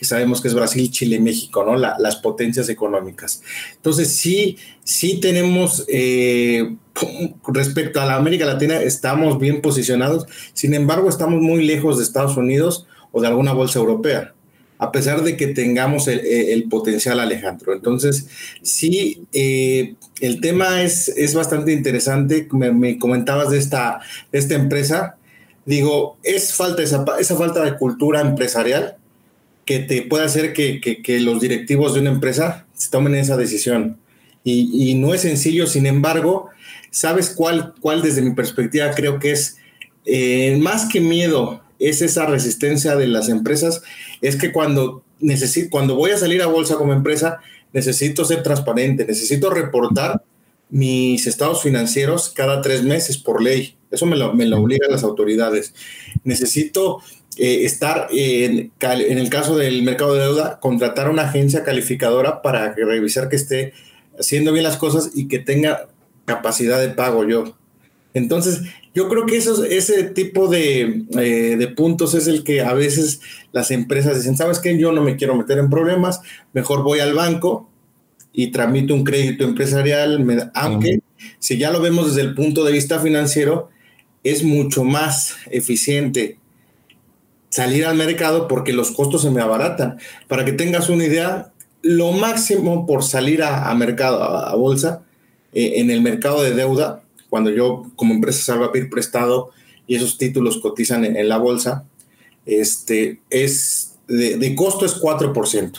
que 0.00 0.06
sabemos 0.06 0.40
que 0.40 0.48
es 0.48 0.54
Brasil, 0.54 0.90
Chile, 0.90 1.20
México, 1.20 1.62
¿no? 1.62 1.76
las 1.76 2.16
potencias 2.16 2.70
económicas. 2.70 3.42
Entonces, 3.76 4.16
sí, 4.16 4.56
sí 4.82 5.20
tenemos 5.20 5.84
respecto 7.46 8.00
a 8.00 8.06
la 8.06 8.16
América 8.16 8.46
Latina 8.46 8.80
estamos 8.80 9.38
bien 9.38 9.60
posicionados, 9.60 10.24
sin 10.54 10.72
embargo 10.72 11.10
estamos 11.10 11.42
muy 11.42 11.66
lejos 11.66 11.98
de 11.98 12.04
Estados 12.04 12.38
Unidos 12.38 12.86
o 13.12 13.20
de 13.20 13.28
alguna 13.28 13.52
bolsa 13.52 13.78
europea, 13.78 14.32
a 14.78 14.90
pesar 14.90 15.22
de 15.22 15.36
que 15.36 15.48
tengamos 15.48 16.08
el, 16.08 16.66
potencial 16.70 17.20
Alejandro. 17.20 17.74
Entonces, 17.74 18.26
sí, 18.62 19.24
eh, 19.34 19.96
el 20.22 20.40
tema 20.40 20.82
es, 20.82 21.08
es 21.08 21.34
bastante 21.34 21.72
interesante, 21.72 22.48
me, 22.52 22.98
comentabas 22.98 23.50
de 23.50 23.58
esta, 23.58 24.00
esta 24.32 24.54
empresa, 24.54 25.16
digo, 25.66 26.16
es 26.22 26.54
falta 26.54 26.82
esa, 26.82 27.04
esa 27.18 27.36
falta 27.36 27.62
de 27.62 27.76
cultura 27.76 28.22
empresarial 28.22 28.96
que 29.70 29.78
te 29.78 30.02
puede 30.02 30.24
hacer 30.24 30.52
que, 30.52 30.80
que, 30.80 31.20
los 31.20 31.40
directivos 31.40 31.94
de 31.94 32.00
una 32.00 32.10
empresa 32.10 32.66
tomen 32.90 33.14
esa 33.14 33.36
decisión. 33.36 33.98
Y, 34.42 34.90
y, 34.90 34.94
no 34.94 35.14
es 35.14 35.20
sencillo, 35.20 35.68
sin 35.68 35.86
embargo, 35.86 36.50
¿Sabes 36.90 37.30
cuál, 37.30 37.74
cuál 37.80 38.02
desde 38.02 38.20
mi 38.20 38.34
perspectiva 38.34 38.90
creo 38.90 39.18
que 39.20 39.30
es 39.30 39.58
eh, 40.06 40.58
más 40.60 40.86
que 40.86 41.00
miedo? 41.00 41.62
Es 41.78 42.02
esa 42.02 42.26
resistencia 42.26 42.96
de 42.96 43.06
las 43.06 43.28
empresas. 43.28 43.82
Es 44.20 44.36
que 44.36 44.52
cuando, 44.52 45.04
necesito, 45.20 45.70
cuando 45.70 45.94
voy 45.94 46.10
a 46.10 46.18
salir 46.18 46.42
a 46.42 46.46
bolsa 46.46 46.74
como 46.74 46.92
empresa, 46.92 47.38
necesito 47.72 48.24
ser 48.24 48.42
transparente, 48.42 49.06
necesito 49.06 49.50
reportar 49.50 50.24
mis 50.68 51.26
estados 51.26 51.62
financieros 51.62 52.28
cada 52.30 52.60
tres 52.60 52.82
meses 52.82 53.16
por 53.16 53.40
ley. 53.40 53.76
Eso 53.90 54.06
me 54.06 54.16
lo, 54.16 54.34
me 54.34 54.46
lo 54.46 54.60
obligan 54.60 54.90
las 54.90 55.04
autoridades. 55.04 55.74
Necesito 56.24 57.02
eh, 57.36 57.64
estar 57.64 58.08
en, 58.10 58.72
en, 58.80 59.18
el 59.18 59.30
caso 59.30 59.56
del 59.56 59.82
mercado 59.82 60.14
de 60.14 60.22
deuda, 60.22 60.58
contratar 60.60 61.06
a 61.06 61.10
una 61.10 61.22
agencia 61.22 61.62
calificadora 61.62 62.42
para 62.42 62.74
revisar 62.74 63.28
que 63.28 63.36
esté 63.36 63.72
haciendo 64.18 64.52
bien 64.52 64.64
las 64.64 64.76
cosas 64.76 65.10
y 65.14 65.28
que 65.28 65.38
tenga 65.38 65.88
capacidad 66.24 66.80
de 66.80 66.90
pago 66.90 67.26
yo. 67.26 67.56
Entonces, 68.12 68.62
yo 68.94 69.08
creo 69.08 69.26
que 69.26 69.36
eso, 69.36 69.64
ese 69.64 70.02
tipo 70.02 70.48
de, 70.48 71.04
eh, 71.16 71.56
de, 71.56 71.68
puntos 71.68 72.14
es 72.14 72.26
el 72.26 72.42
que 72.42 72.60
a 72.62 72.74
veces 72.74 73.20
las 73.52 73.70
empresas 73.70 74.16
dicen, 74.16 74.36
¿sabes 74.36 74.58
qué? 74.58 74.76
Yo 74.76 74.90
no 74.90 75.02
me 75.02 75.16
quiero 75.16 75.36
meter 75.36 75.58
en 75.58 75.70
problemas, 75.70 76.20
mejor 76.52 76.82
voy 76.82 76.98
al 76.98 77.14
banco 77.14 77.70
y 78.32 78.48
tramito 78.48 78.94
un 78.94 79.04
crédito 79.04 79.44
empresarial, 79.44 80.50
aunque 80.54 81.00
si 81.38 81.56
ya 81.56 81.70
lo 81.70 81.80
vemos 81.80 82.14
desde 82.14 82.28
el 82.28 82.34
punto 82.34 82.64
de 82.64 82.72
vista 82.72 82.98
financiero, 82.98 83.70
es 84.24 84.42
mucho 84.42 84.82
más 84.82 85.36
eficiente 85.50 86.39
salir 87.50 87.84
al 87.84 87.96
mercado 87.96 88.48
porque 88.48 88.72
los 88.72 88.92
costos 88.92 89.22
se 89.22 89.30
me 89.30 89.42
abaratan. 89.42 89.98
Para 90.28 90.44
que 90.44 90.52
tengas 90.52 90.88
una 90.88 91.04
idea, 91.04 91.52
lo 91.82 92.12
máximo 92.12 92.86
por 92.86 93.04
salir 93.04 93.42
a, 93.42 93.72
mercado, 93.74 94.22
a, 94.22 94.54
bolsa, 94.54 95.02
eh, 95.52 95.74
en 95.76 95.90
el 95.90 96.00
mercado 96.00 96.42
de 96.42 96.54
deuda, 96.54 97.02
cuando 97.28 97.50
yo 97.50 97.86
como 97.96 98.14
empresa 98.14 98.42
salgo 98.42 98.64
a 98.64 98.72
pedir 98.72 98.88
prestado 98.90 99.50
y 99.86 99.96
esos 99.96 100.18
títulos 100.18 100.58
cotizan 100.58 101.04
en, 101.04 101.28
la 101.28 101.38
bolsa, 101.38 101.84
este, 102.46 103.20
es 103.30 103.98
de, 104.06 104.54
costo 104.54 104.86
es 104.86 105.00
4%, 105.00 105.72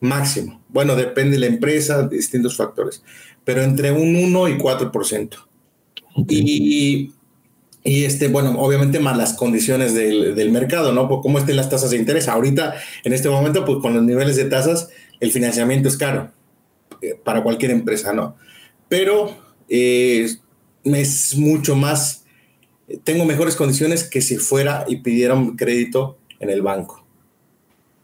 máximo. 0.00 0.60
Bueno, 0.68 0.96
depende 0.96 1.32
de 1.32 1.40
la 1.40 1.46
empresa, 1.46 2.06
distintos 2.08 2.56
factores, 2.56 3.02
pero 3.44 3.62
entre 3.62 3.92
un 3.92 4.16
1 4.16 4.48
y 4.48 4.58
4%. 4.58 5.30
Y, 6.28 7.12
y 7.86 8.04
este, 8.04 8.26
bueno, 8.26 8.56
obviamente 8.58 8.98
más 8.98 9.16
las 9.16 9.34
condiciones 9.34 9.94
del, 9.94 10.34
del 10.34 10.50
mercado, 10.50 10.92
¿no? 10.92 11.08
Por 11.08 11.22
cómo 11.22 11.38
estén 11.38 11.54
las 11.54 11.70
tasas 11.70 11.90
de 11.90 11.96
interés. 11.96 12.26
Ahorita, 12.26 12.74
en 13.04 13.12
este 13.12 13.28
momento, 13.28 13.64
pues 13.64 13.78
con 13.80 13.94
los 13.94 14.02
niveles 14.02 14.34
de 14.34 14.46
tasas, 14.46 14.88
el 15.20 15.30
financiamiento 15.30 15.88
es 15.88 15.96
caro 15.96 16.32
eh, 17.00 17.14
para 17.22 17.44
cualquier 17.44 17.70
empresa, 17.70 18.12
¿no? 18.12 18.36
Pero 18.88 19.36
eh, 19.68 20.28
es 20.82 21.36
mucho 21.36 21.76
más, 21.76 22.24
tengo 23.04 23.24
mejores 23.24 23.54
condiciones 23.54 24.02
que 24.02 24.20
si 24.20 24.36
fuera 24.36 24.84
y 24.88 24.96
pidiera 24.96 25.34
un 25.34 25.56
crédito 25.56 26.18
en 26.40 26.50
el 26.50 26.62
banco. 26.62 27.06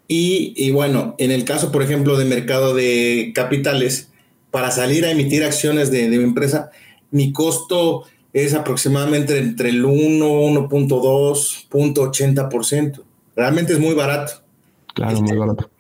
Y, 0.07 0.71
bueno, 0.73 1.15
en 1.17 1.31
el 1.31 1.47
caso, 1.47 1.73
por 1.73 1.83
ejemplo, 1.83 2.19
de 2.19 2.27
mercado 2.27 2.75
de 2.75 3.33
capitales, 3.35 4.11
para 4.51 4.71
salir 4.71 5.07
a 5.07 5.11
emitir 5.11 5.43
acciones 5.43 5.91
de, 5.91 6.11
de 6.11 6.19
mi 6.19 6.25
empresa, 6.25 6.71
mi 7.11 7.33
costo 7.33 8.05
es 8.33 8.55
aproximadamente 8.55 9.39
entre 9.39 9.71
el 9.71 9.85
1, 9.85 9.95
1.2, 9.95 11.69
0.80%. 11.71 13.03
Realmente 13.37 13.73
es 13.75 13.79
muy 13.79 13.95
barato. 13.95 14.43
Claro, 14.95 15.21
muy 15.21 15.25
este, 15.25 15.39
barato. 15.39 15.71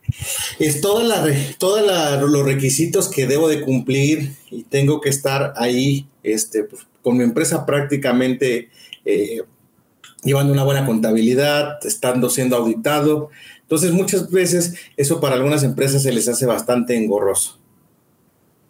Es 0.59 0.80
todos 0.80 1.04
la, 1.04 2.21
los 2.21 2.44
requisitos 2.44 3.09
que 3.09 3.26
debo 3.26 3.49
de 3.49 3.62
cumplir 3.62 4.35
y 4.50 4.64
tengo 4.64 5.00
que 5.00 5.09
estar 5.09 5.54
ahí 5.56 6.06
este, 6.23 6.64
pues, 6.64 6.87
con 7.02 7.16
mi 7.16 7.25
empresa 7.25 7.64
prácticamente 7.64 8.68
eh, 9.04 9.42
llevando 10.23 10.52
una 10.52 10.64
buena 10.64 10.87
contabilidad, 10.87 11.85
estando 11.87 12.28
siendo 12.30 12.56
auditado. 12.56 13.30
Entonces 13.62 13.92
muchas 13.92 14.30
veces 14.30 14.75
eso 14.97 15.21
para 15.21 15.37
algunas 15.37 15.62
empresas 15.62 16.02
se 16.02 16.12
les 16.12 16.28
hace 16.28 16.47
bastante 16.47 16.97
engorroso. 16.97 17.59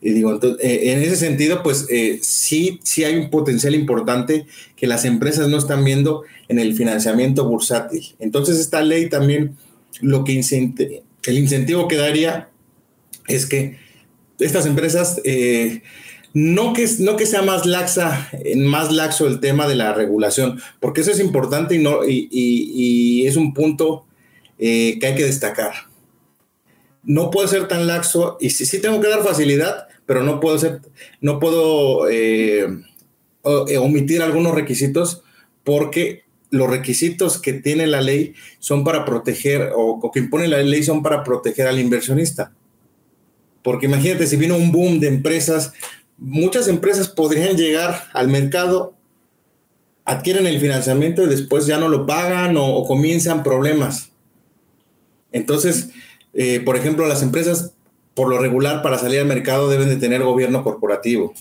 Y 0.04 0.10
digo, 0.10 0.38
eh, 0.60 0.92
en 0.92 1.00
ese 1.00 1.14
sentido, 1.14 1.62
pues 1.62 1.86
eh, 1.88 2.18
sí, 2.22 2.80
sí 2.82 3.04
hay 3.04 3.14
un 3.16 3.30
potencial 3.30 3.72
importante 3.74 4.46
que 4.74 4.88
las 4.88 5.04
empresas 5.04 5.48
no 5.48 5.56
están 5.56 5.84
viendo 5.84 6.24
en 6.48 6.58
el 6.58 6.74
financiamiento 6.74 7.48
bursátil. 7.48 8.16
Entonces 8.18 8.58
esta 8.58 8.82
ley 8.82 9.08
también 9.08 9.56
lo 10.00 10.24
que 10.24 10.32
el 10.32 11.38
incentivo 11.38 11.86
que 11.86 11.96
daría 11.96 12.48
es 13.28 13.46
que 13.46 13.78
estas 14.40 14.66
empresas, 14.66 15.20
eh, 15.24 15.82
no, 16.34 16.72
que, 16.72 16.88
no 16.98 17.16
que 17.16 17.26
sea 17.26 17.42
más 17.42 17.64
laxa, 17.64 18.28
más 18.56 18.90
laxo 18.90 19.28
el 19.28 19.38
tema 19.38 19.68
de 19.68 19.76
la 19.76 19.94
regulación, 19.94 20.60
porque 20.80 21.02
eso 21.02 21.12
es 21.12 21.20
importante 21.20 21.76
y, 21.76 21.78
no, 21.78 22.00
y, 22.04 23.24
es 23.24 23.36
un 23.36 23.54
punto 23.54 24.04
eh, 24.58 24.98
que 25.00 25.06
hay 25.06 25.14
que 25.14 25.24
destacar. 25.24 25.91
No 27.02 27.30
puede 27.30 27.48
ser 27.48 27.68
tan 27.68 27.86
laxo, 27.86 28.36
y 28.40 28.50
sí, 28.50 28.80
tengo 28.80 29.00
que 29.00 29.08
dar 29.08 29.22
facilidad, 29.22 29.88
pero 30.06 30.22
no 30.22 30.40
puedo 30.40 30.58
ser, 30.58 30.80
no 31.20 31.40
puedo 31.40 32.08
eh, 32.08 32.66
omitir 33.42 34.22
algunos 34.22 34.54
requisitos 34.54 35.22
porque 35.64 36.22
los 36.52 36.68
requisitos 36.68 37.40
que 37.40 37.54
tiene 37.54 37.86
la 37.86 38.02
ley 38.02 38.34
son 38.58 38.84
para 38.84 39.04
proteger, 39.04 39.72
o, 39.74 40.10
que 40.12 40.20
impone 40.20 40.48
la 40.48 40.58
ley 40.58 40.82
son 40.82 41.02
para 41.02 41.24
proteger 41.24 41.66
al 41.66 41.80
inversionista. 41.80 42.52
Porque 43.62 43.86
imagínate, 43.86 44.26
si 44.26 44.36
vino 44.36 44.56
un 44.56 44.70
boom 44.70 45.00
de 45.00 45.08
empresas, 45.08 45.72
muchas 46.18 46.68
empresas 46.68 47.08
podrían 47.08 47.56
llegar 47.56 48.04
al 48.12 48.28
mercado, 48.28 48.94
adquieren 50.04 50.46
el 50.46 50.60
financiamiento 50.60 51.24
y 51.24 51.28
después 51.28 51.64
ya 51.66 51.78
no 51.78 51.88
lo 51.88 52.04
pagan 52.04 52.56
o, 52.58 52.84
comienzan 52.84 53.42
problemas. 53.42 54.10
Entonces, 55.32 55.88
eh, 56.34 56.60
por 56.60 56.76
ejemplo, 56.76 57.06
las 57.06 57.22
empresas, 57.22 57.72
por 58.14 58.28
lo 58.28 58.38
regular, 58.38 58.82
para 58.82 58.98
salir 58.98 59.20
al 59.20 59.26
mercado 59.26 59.68
deben 59.68 59.88
de 59.88 59.96
tener 59.96 60.22
gobierno 60.22 60.62
corporativo. 60.62 61.34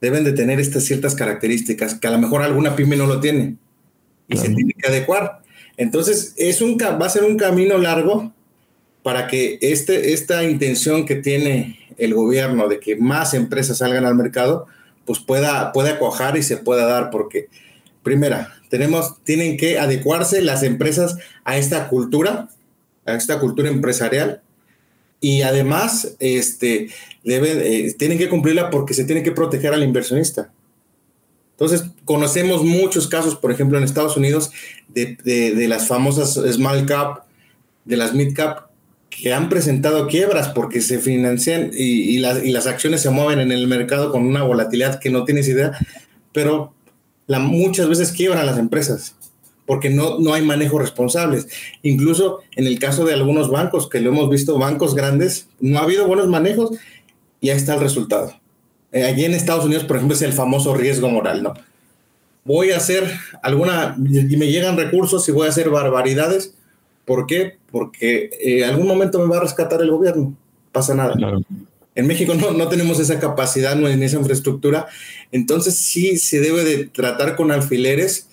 Deben 0.00 0.24
de 0.24 0.32
tener 0.32 0.60
estas 0.60 0.84
ciertas 0.84 1.14
características 1.14 1.94
que 1.94 2.06
a 2.06 2.10
lo 2.10 2.18
mejor 2.18 2.42
alguna 2.42 2.76
pyme 2.76 2.96
no 2.96 3.06
lo 3.06 3.20
tiene 3.20 3.56
y 4.28 4.36
se 4.36 4.50
tiene 4.50 4.72
que 4.74 4.88
adecuar. 4.88 5.42
Entonces, 5.76 6.34
es 6.36 6.60
un, 6.60 6.76
va 6.78 7.06
a 7.06 7.10
ser 7.10 7.24
un 7.24 7.36
camino 7.36 7.78
largo 7.78 8.32
para 9.02 9.26
que 9.26 9.58
este, 9.60 10.12
esta 10.12 10.42
intención 10.44 11.06
que 11.06 11.16
tiene 11.16 11.78
el 11.96 12.14
gobierno 12.14 12.68
de 12.68 12.80
que 12.80 12.96
más 12.96 13.34
empresas 13.34 13.78
salgan 13.78 14.04
al 14.04 14.16
mercado, 14.16 14.66
pues 15.04 15.20
pueda, 15.20 15.72
pueda 15.72 15.98
cuajar 15.98 16.36
y 16.36 16.42
se 16.42 16.56
pueda 16.56 16.86
dar, 16.86 17.10
porque 17.10 17.48
primera, 18.02 18.52
tenemos, 18.68 19.22
tienen 19.24 19.56
que 19.56 19.78
adecuarse 19.78 20.42
las 20.42 20.62
empresas 20.62 21.16
a 21.44 21.56
esta 21.56 21.88
cultura, 21.88 22.48
a 23.06 23.14
esta 23.14 23.38
cultura 23.38 23.68
empresarial, 23.68 24.42
y 25.20 25.42
además 25.42 26.14
este, 26.18 26.90
deben, 27.24 27.58
eh, 27.62 27.94
tienen 27.98 28.18
que 28.18 28.28
cumplirla 28.28 28.70
porque 28.70 28.94
se 28.94 29.04
tiene 29.04 29.22
que 29.22 29.32
proteger 29.32 29.72
al 29.72 29.82
inversionista. 29.82 30.50
Entonces, 31.52 31.84
conocemos 32.04 32.62
muchos 32.62 33.08
casos, 33.08 33.34
por 33.34 33.50
ejemplo, 33.50 33.78
en 33.78 33.84
Estados 33.84 34.18
Unidos, 34.18 34.50
de, 34.88 35.66
las 35.68 35.88
famosas 35.88 36.34
small 36.52 36.84
cap, 36.84 37.24
de 37.86 37.96
las 37.96 38.12
mid 38.12 38.34
cap, 38.34 38.66
que 39.08 39.32
han 39.32 39.48
presentado 39.48 40.06
quiebras 40.06 40.48
porque 40.48 40.82
se 40.82 40.98
financian 40.98 41.70
y, 41.72 42.18
las 42.18 42.66
acciones 42.66 43.00
se 43.00 43.08
mueven 43.08 43.40
en 43.40 43.52
el 43.52 43.66
mercado 43.68 44.12
con 44.12 44.26
una 44.26 44.42
volatilidad 44.42 45.00
que 45.00 45.08
no 45.08 45.24
tienes 45.24 45.48
idea, 45.48 45.72
pero 46.32 46.74
muchas 47.26 47.88
veces 47.88 48.12
quiebran 48.12 48.44
las 48.44 48.58
empresas 48.58 49.16
porque 49.66 49.90
no, 49.90 50.18
no 50.18 50.32
hay 50.32 50.42
manejo 50.42 50.78
responsables. 50.78 51.48
Incluso 51.82 52.40
en 52.54 52.66
el 52.66 52.78
caso 52.78 53.04
de 53.04 53.14
algunos 53.14 53.50
bancos, 53.50 53.88
que 53.88 54.00
lo 54.00 54.10
hemos 54.10 54.30
visto, 54.30 54.58
bancos 54.58 54.94
grandes, 54.94 55.48
no 55.60 55.78
ha 55.78 55.82
habido 55.82 56.06
buenos 56.06 56.28
manejos 56.28 56.78
y 57.40 57.50
ahí 57.50 57.56
está 57.56 57.74
el 57.74 57.80
resultado. 57.80 58.32
Eh, 58.92 59.04
allí 59.04 59.24
en 59.24 59.34
Estados 59.34 59.64
Unidos, 59.64 59.84
por 59.84 59.96
ejemplo, 59.96 60.14
es 60.14 60.22
el 60.22 60.32
famoso 60.32 60.74
riesgo 60.74 61.08
moral, 61.08 61.42
¿no? 61.42 61.54
Voy 62.44 62.70
a 62.70 62.76
hacer 62.76 63.10
alguna, 63.42 63.96
y 63.98 64.36
me 64.36 64.50
llegan 64.50 64.76
recursos 64.76 65.28
y 65.28 65.32
voy 65.32 65.46
a 65.46 65.50
hacer 65.50 65.68
barbaridades. 65.68 66.54
¿Por 67.04 67.26
qué? 67.26 67.58
Porque 67.72 68.30
en 68.40 68.64
algún 68.64 68.86
momento 68.86 69.18
me 69.18 69.26
va 69.26 69.38
a 69.38 69.42
rescatar 69.42 69.82
el 69.82 69.90
gobierno. 69.90 70.32
Pasa 70.70 70.94
nada. 70.94 71.14
En 71.96 72.06
México 72.06 72.34
no, 72.34 72.52
no 72.52 72.68
tenemos 72.68 73.00
esa 73.00 73.18
capacidad 73.18 73.74
no 73.74 73.88
en 73.88 74.02
esa 74.02 74.18
infraestructura. 74.18 74.86
Entonces 75.32 75.74
sí 75.74 76.18
se 76.18 76.40
debe 76.40 76.62
de 76.62 76.84
tratar 76.84 77.34
con 77.34 77.50
alfileres 77.50 78.28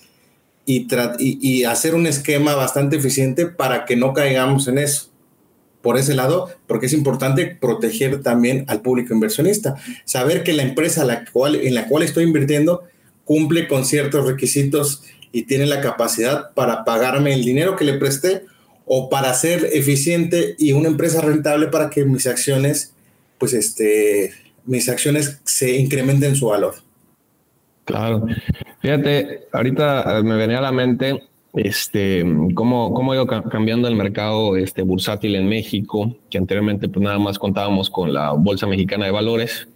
y, 0.66 1.64
hacer 1.64 1.94
un 1.94 2.06
esquema 2.06 2.54
bastante 2.54 2.96
eficiente 2.96 3.46
para 3.46 3.84
que 3.84 3.96
no 3.96 4.12
caigamos 4.12 4.68
en 4.68 4.78
eso 4.78 5.10
por 5.82 5.98
ese 5.98 6.14
lado, 6.14 6.48
porque 6.66 6.86
es 6.86 6.94
importante 6.94 7.58
proteger 7.60 8.22
también 8.22 8.64
al 8.68 8.80
público 8.80 9.12
inversionista. 9.12 9.76
Saber 10.06 10.42
que 10.42 10.54
la 10.54 10.62
empresa 10.62 11.04
la 11.04 11.26
cual, 11.30 11.56
en 11.56 11.74
la 11.74 11.88
cual 11.88 12.02
estoy 12.02 12.24
invirtiendo 12.24 12.84
cumple 13.26 13.68
con 13.68 13.84
ciertos 13.84 14.26
requisitos 14.26 15.02
y 15.30 15.42
tiene 15.42 15.66
la 15.66 15.82
capacidad 15.82 16.54
para 16.54 16.84
pagarme 16.84 17.34
el 17.34 17.44
dinero 17.44 17.76
que 17.76 17.84
le 17.84 17.94
presté 17.94 18.44
o 18.86 19.10
para 19.10 19.34
ser 19.34 19.68
eficiente 19.72 20.54
y 20.58 20.72
una 20.72 20.88
empresa 20.88 21.20
rentable 21.20 21.66
para 21.66 21.90
que 21.90 22.04
mis 22.04 22.26
acciones, 22.26 22.94
pues 23.38 23.52
este, 23.52 24.32
mis 24.64 24.88
acciones 24.88 25.40
se 25.44 25.76
incrementen 25.76 26.36
su 26.36 26.46
valor. 26.46 26.83
Claro. 27.84 28.26
Fíjate, 28.80 29.46
ahorita 29.52 30.22
me 30.24 30.36
venía 30.36 30.58
a 30.58 30.62
la 30.62 30.72
mente 30.72 31.22
este, 31.54 32.24
cómo, 32.54 32.92
cómo 32.92 33.12
ha 33.12 33.14
ido 33.14 33.26
cambiando 33.26 33.86
el 33.86 33.94
mercado 33.94 34.56
este, 34.56 34.82
bursátil 34.82 35.36
en 35.36 35.48
México, 35.48 36.16
que 36.28 36.38
anteriormente 36.38 36.88
pues 36.88 37.02
nada 37.02 37.18
más 37.18 37.38
contábamos 37.38 37.90
con 37.90 38.12
la 38.12 38.32
Bolsa 38.32 38.66
Mexicana 38.66 39.06
de 39.06 39.12
Valores. 39.12 39.68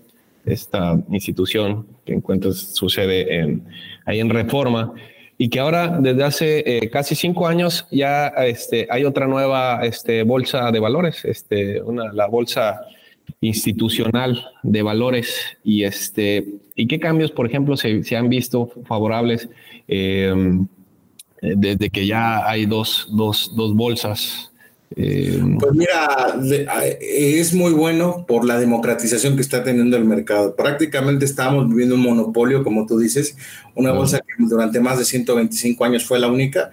esta 0.44 0.98
institución 1.10 1.86
que 2.04 2.14
encuentras 2.14 2.56
su 2.56 2.88
sede 2.88 3.38
en, 3.38 3.64
ahí 4.06 4.18
en 4.18 4.30
Reforma 4.30 4.92
y 5.36 5.50
que 5.50 5.60
ahora 5.60 5.98
desde 6.00 6.24
hace 6.24 6.64
eh, 6.66 6.90
casi 6.90 7.14
cinco 7.14 7.46
años 7.46 7.86
ya 7.90 8.28
este, 8.28 8.88
hay 8.90 9.04
otra 9.04 9.26
nueva 9.26 9.80
este, 9.84 10.24
bolsa 10.24 10.72
de 10.72 10.80
valores, 10.80 11.24
este, 11.24 11.80
una, 11.82 12.12
la 12.12 12.26
bolsa 12.26 12.80
institucional 13.40 14.44
de 14.62 14.82
valores 14.82 15.36
y 15.62 15.84
este 15.84 16.46
y 16.74 16.88
qué 16.88 16.98
cambios 16.98 17.30
por 17.30 17.46
ejemplo 17.46 17.76
se, 17.76 18.02
se 18.02 18.16
han 18.16 18.28
visto 18.28 18.72
favorables 18.84 19.48
em, 19.86 20.66
desde 21.40 21.90
que 21.90 22.04
ya 22.06 22.48
hay 22.48 22.66
dos, 22.66 23.06
dos, 23.12 23.52
dos 23.54 23.76
bolsas 23.76 24.48
eh, 24.96 25.40
pues 25.60 25.72
mira, 25.74 26.40
es 27.00 27.52
muy 27.52 27.72
bueno 27.72 28.24
por 28.26 28.44
la 28.44 28.58
democratización 28.58 29.36
que 29.36 29.42
está 29.42 29.62
teniendo 29.62 29.96
el 29.96 30.04
mercado. 30.04 30.56
Prácticamente 30.56 31.24
estamos 31.24 31.68
viviendo 31.68 31.94
un 31.94 32.02
monopolio, 32.02 32.64
como 32.64 32.86
tú 32.86 32.98
dices, 32.98 33.36
una 33.74 33.92
bolsa 33.92 34.20
que 34.20 34.32
durante 34.38 34.80
más 34.80 34.98
de 34.98 35.04
125 35.04 35.84
años 35.84 36.06
fue 36.06 36.18
la 36.18 36.28
única. 36.28 36.70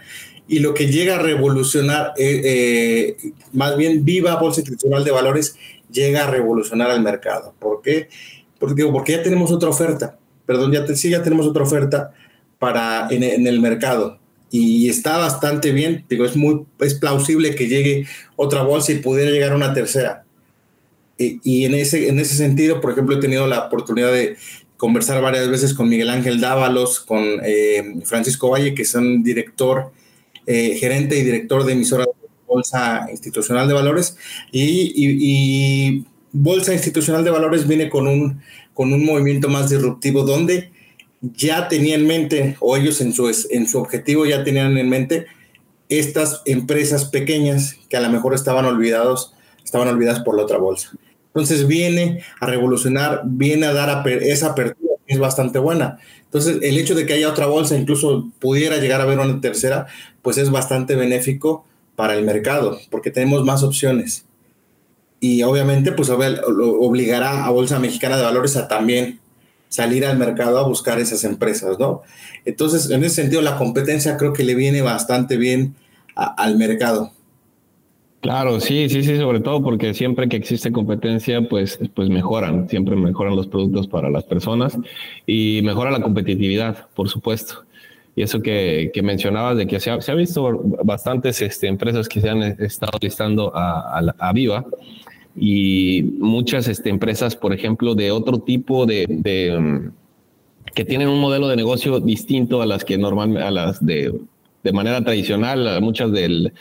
Y 0.47 0.59
lo 0.59 0.73
que 0.73 0.87
llega 0.87 1.15
a 1.15 1.19
revolucionar, 1.19 2.13
eh, 2.17 2.41
eh, 2.43 3.31
más 3.51 3.75
bien 3.75 4.05
viva 4.05 4.35
Bolsa 4.35 4.61
Institucional 4.61 5.03
de 5.03 5.11
Valores, 5.11 5.57
llega 5.91 6.23
a 6.23 6.31
revolucionar 6.31 6.89
al 6.91 7.01
mercado. 7.01 7.53
¿Por 7.59 7.81
qué? 7.81 8.09
Porque, 8.59 8.85
porque 8.85 9.13
ya 9.13 9.23
tenemos 9.23 9.51
otra 9.51 9.69
oferta. 9.69 10.17
Perdón, 10.45 10.71
ya, 10.71 10.85
sí, 10.95 11.09
ya 11.09 11.23
tenemos 11.23 11.47
otra 11.47 11.63
oferta 11.63 12.13
para, 12.59 13.07
en, 13.09 13.47
el 13.47 13.59
mercado 13.59 14.19
y 14.51 14.89
está 14.89 15.17
bastante 15.17 15.71
bien. 15.71 16.05
Digo, 16.09 16.25
es 16.25 16.35
muy 16.35 16.65
es 16.79 16.93
plausible 16.93 17.55
que 17.55 17.67
llegue 17.67 18.07
otra 18.35 18.63
bolsa 18.63 18.91
y 18.91 18.99
pudiera 18.99 19.31
llegar 19.31 19.55
una 19.55 19.73
tercera. 19.73 20.23
Y, 21.17 21.63
en, 21.63 21.73
ese, 21.75 22.09
en 22.09 22.19
ese 22.19 22.35
sentido, 22.35 22.81
por 22.81 22.91
ejemplo, 22.91 23.15
he 23.15 23.21
tenido 23.21 23.47
la 23.47 23.67
oportunidad 23.67 24.11
de 24.11 24.35
conversar 24.77 25.21
varias 25.21 25.49
veces 25.49 25.73
con 25.73 25.87
Miguel 25.87 26.09
Ángel 26.09 26.41
Dávalos, 26.41 26.99
con 26.99 27.23
eh, 27.43 28.01
Francisco 28.03 28.49
Valle, 28.49 28.75
que 28.75 28.83
son 28.83 29.23
director, 29.23 29.91
eh, 30.45 30.75
gerente 30.77 31.17
y 31.17 31.23
director 31.23 31.63
de 31.63 31.73
emisora 31.73 32.05
Bolsa 32.55 33.07
Institucional 33.11 33.67
de 33.67 33.73
Valores. 33.73 34.17
Y, 34.51 36.05
Bolsa 36.31 36.73
Institucional 36.73 37.23
de 37.23 37.31
Valores 37.31 37.67
viene 37.67 37.89
con 37.89 38.07
un, 38.07 38.41
con 38.73 38.91
un 38.91 39.05
movimiento 39.05 39.47
más 39.47 39.69
disruptivo 39.69 40.23
donde 40.23 40.71
ya 41.21 41.69
tenía 41.69 41.95
en 41.95 42.05
mente, 42.05 42.57
o 42.59 42.75
ellos 42.75 42.99
en 42.99 43.13
su, 43.13 43.31
en 43.49 43.67
su 43.67 43.79
objetivo 43.79 44.25
ya 44.25 44.43
tenían 44.43 44.77
en 44.77 44.89
mente 44.89 45.27
estas 45.87 46.41
empresas 46.45 47.05
pequeñas 47.05 47.77
que 47.89 47.95
a 47.95 48.01
lo 48.01 48.09
mejor 48.09 48.33
estaban 48.33 48.65
olvidados, 48.65 49.33
estaban 49.63 49.87
olvidadas 49.87 50.21
por 50.21 50.35
la 50.35 50.43
otra 50.43 50.57
bolsa. 50.57 50.91
Entonces 51.27 51.67
viene 51.67 52.21
a 52.39 52.47
revolucionar, 52.47 53.21
viene 53.25 53.65
a 53.65 53.73
dar 53.73 54.07
esa 54.07 54.51
apertura 54.51 54.95
que 55.05 55.13
es 55.13 55.19
bastante 55.19 55.59
buena. 55.59 55.99
Entonces 56.23 56.59
el 56.61 56.77
hecho 56.77 56.95
de 56.95 57.05
que 57.05 57.13
haya 57.13 57.29
otra 57.29 57.45
bolsa, 57.45 57.77
incluso 57.77 58.29
pudiera 58.39 58.77
llegar 58.77 58.99
a 58.99 59.03
haber 59.03 59.19
una 59.19 59.39
tercera, 59.39 59.87
pues 60.21 60.37
es 60.37 60.49
bastante 60.49 60.95
benéfico 60.95 61.65
para 61.95 62.15
el 62.15 62.25
mercado, 62.25 62.79
porque 62.89 63.11
tenemos 63.11 63.43
más 63.43 63.63
opciones. 63.63 64.25
Y 65.19 65.43
obviamente 65.43 65.91
pues 65.91 66.09
obligará 66.09 67.45
a 67.45 67.49
Bolsa 67.49 67.79
Mexicana 67.79 68.17
de 68.17 68.23
Valores 68.23 68.57
a 68.57 68.67
también 68.67 69.19
salir 69.69 70.05
al 70.05 70.17
mercado 70.17 70.59
a 70.59 70.67
buscar 70.67 70.99
esas 70.99 71.23
empresas, 71.23 71.79
¿no? 71.79 72.01
Entonces, 72.45 72.89
en 72.91 73.03
ese 73.03 73.15
sentido, 73.15 73.41
la 73.41 73.57
competencia 73.57 74.17
creo 74.17 74.33
que 74.33 74.43
le 74.43 74.55
viene 74.55 74.81
bastante 74.81 75.37
bien 75.37 75.75
al 76.15 76.57
mercado. 76.57 77.11
Claro, 78.21 78.59
sí, 78.59 78.89
sí, 78.89 79.03
sí, 79.03 79.17
sobre 79.17 79.39
todo 79.39 79.61
porque 79.61 79.93
siempre 79.93 80.27
que 80.29 80.37
existe 80.37 80.71
competencia, 80.71 81.47
pues, 81.47 81.79
pues 81.93 82.09
mejoran, 82.09 82.69
siempre 82.69 82.95
mejoran 82.95 83.35
los 83.35 83.47
productos 83.47 83.87
para 83.87 84.09
las 84.09 84.23
personas 84.23 84.77
y 85.27 85.61
mejora 85.63 85.91
la 85.91 86.01
competitividad, 86.01 86.87
por 86.95 87.09
supuesto. 87.09 87.65
Y 88.15 88.21
eso 88.21 88.41
que, 88.41 88.91
que 88.93 89.01
mencionabas 89.01 89.57
de 89.57 89.67
que 89.67 89.79
se 89.79 89.91
ha, 89.91 89.99
se 89.99 90.11
ha 90.11 90.15
visto 90.15 90.61
bastantes 90.83 91.41
este, 91.41 91.67
empresas 91.67 92.07
que 92.07 92.21
se 92.21 92.29
han 92.29 92.41
estado 92.43 92.97
listando 93.01 93.55
a, 93.55 93.99
a, 93.99 94.15
a 94.19 94.33
Viva 94.33 94.65
y 95.35 96.01
muchas 96.19 96.67
este, 96.67 96.89
empresas, 96.89 97.35
por 97.35 97.53
ejemplo, 97.53 97.93
de 97.93 98.11
otro 98.11 98.39
tipo 98.39 98.85
de, 98.85 99.05
mm, 99.59 99.91
que 100.73 100.85
tienen 100.85 101.09
un 101.09 101.19
modelo 101.19 101.47
de 101.47 101.55
negocio 101.55 101.99
distinto 101.99 102.61
a 102.61 102.65
las 102.65 102.85
que 102.85 102.97
normalmente, 102.97 103.43
a 103.43 103.51
las 103.51 103.85
de, 103.85 104.13
de 104.63 104.71
manera 104.71 105.03
tradicional, 105.03 105.81
muchas 105.81 106.11
del, 106.11 106.53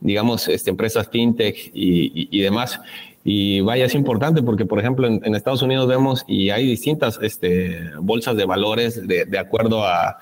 digamos, 0.00 0.48
este, 0.48 0.70
empresas 0.70 1.08
fintech 1.10 1.70
y, 1.74 2.28
y, 2.30 2.40
demás. 2.40 2.80
Y 3.24 3.60
vaya, 3.60 3.84
es 3.84 3.94
importante 3.94 4.42
porque, 4.42 4.64
por 4.64 4.78
ejemplo, 4.78 5.06
en, 5.06 5.20
en, 5.24 5.34
Estados 5.34 5.62
Unidos 5.62 5.86
vemos 5.86 6.24
y 6.26 6.50
hay 6.50 6.66
distintas 6.66 7.18
este, 7.22 7.90
bolsas 8.00 8.36
de 8.36 8.44
valores 8.44 9.06
de, 9.06 9.24
de 9.24 9.38
acuerdo 9.38 9.84
a, 9.84 10.18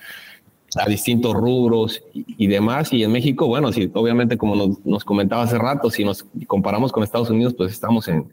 a 0.77 0.87
distintos 0.87 1.33
rubros 1.33 2.03
y, 2.13 2.47
demás. 2.47 2.91
Y 2.93 3.03
en 3.03 3.11
México, 3.11 3.47
bueno, 3.47 3.71
sí, 3.71 3.89
obviamente 3.93 4.37
como 4.37 4.77
nos, 4.83 5.03
comentaba 5.03 5.43
hace 5.43 5.57
rato, 5.57 5.89
si 5.89 6.03
nos 6.03 6.25
comparamos 6.47 6.91
con 6.91 7.03
Estados 7.03 7.29
Unidos, 7.29 7.53
pues 7.55 7.71
estamos 7.71 8.07
en, 8.07 8.31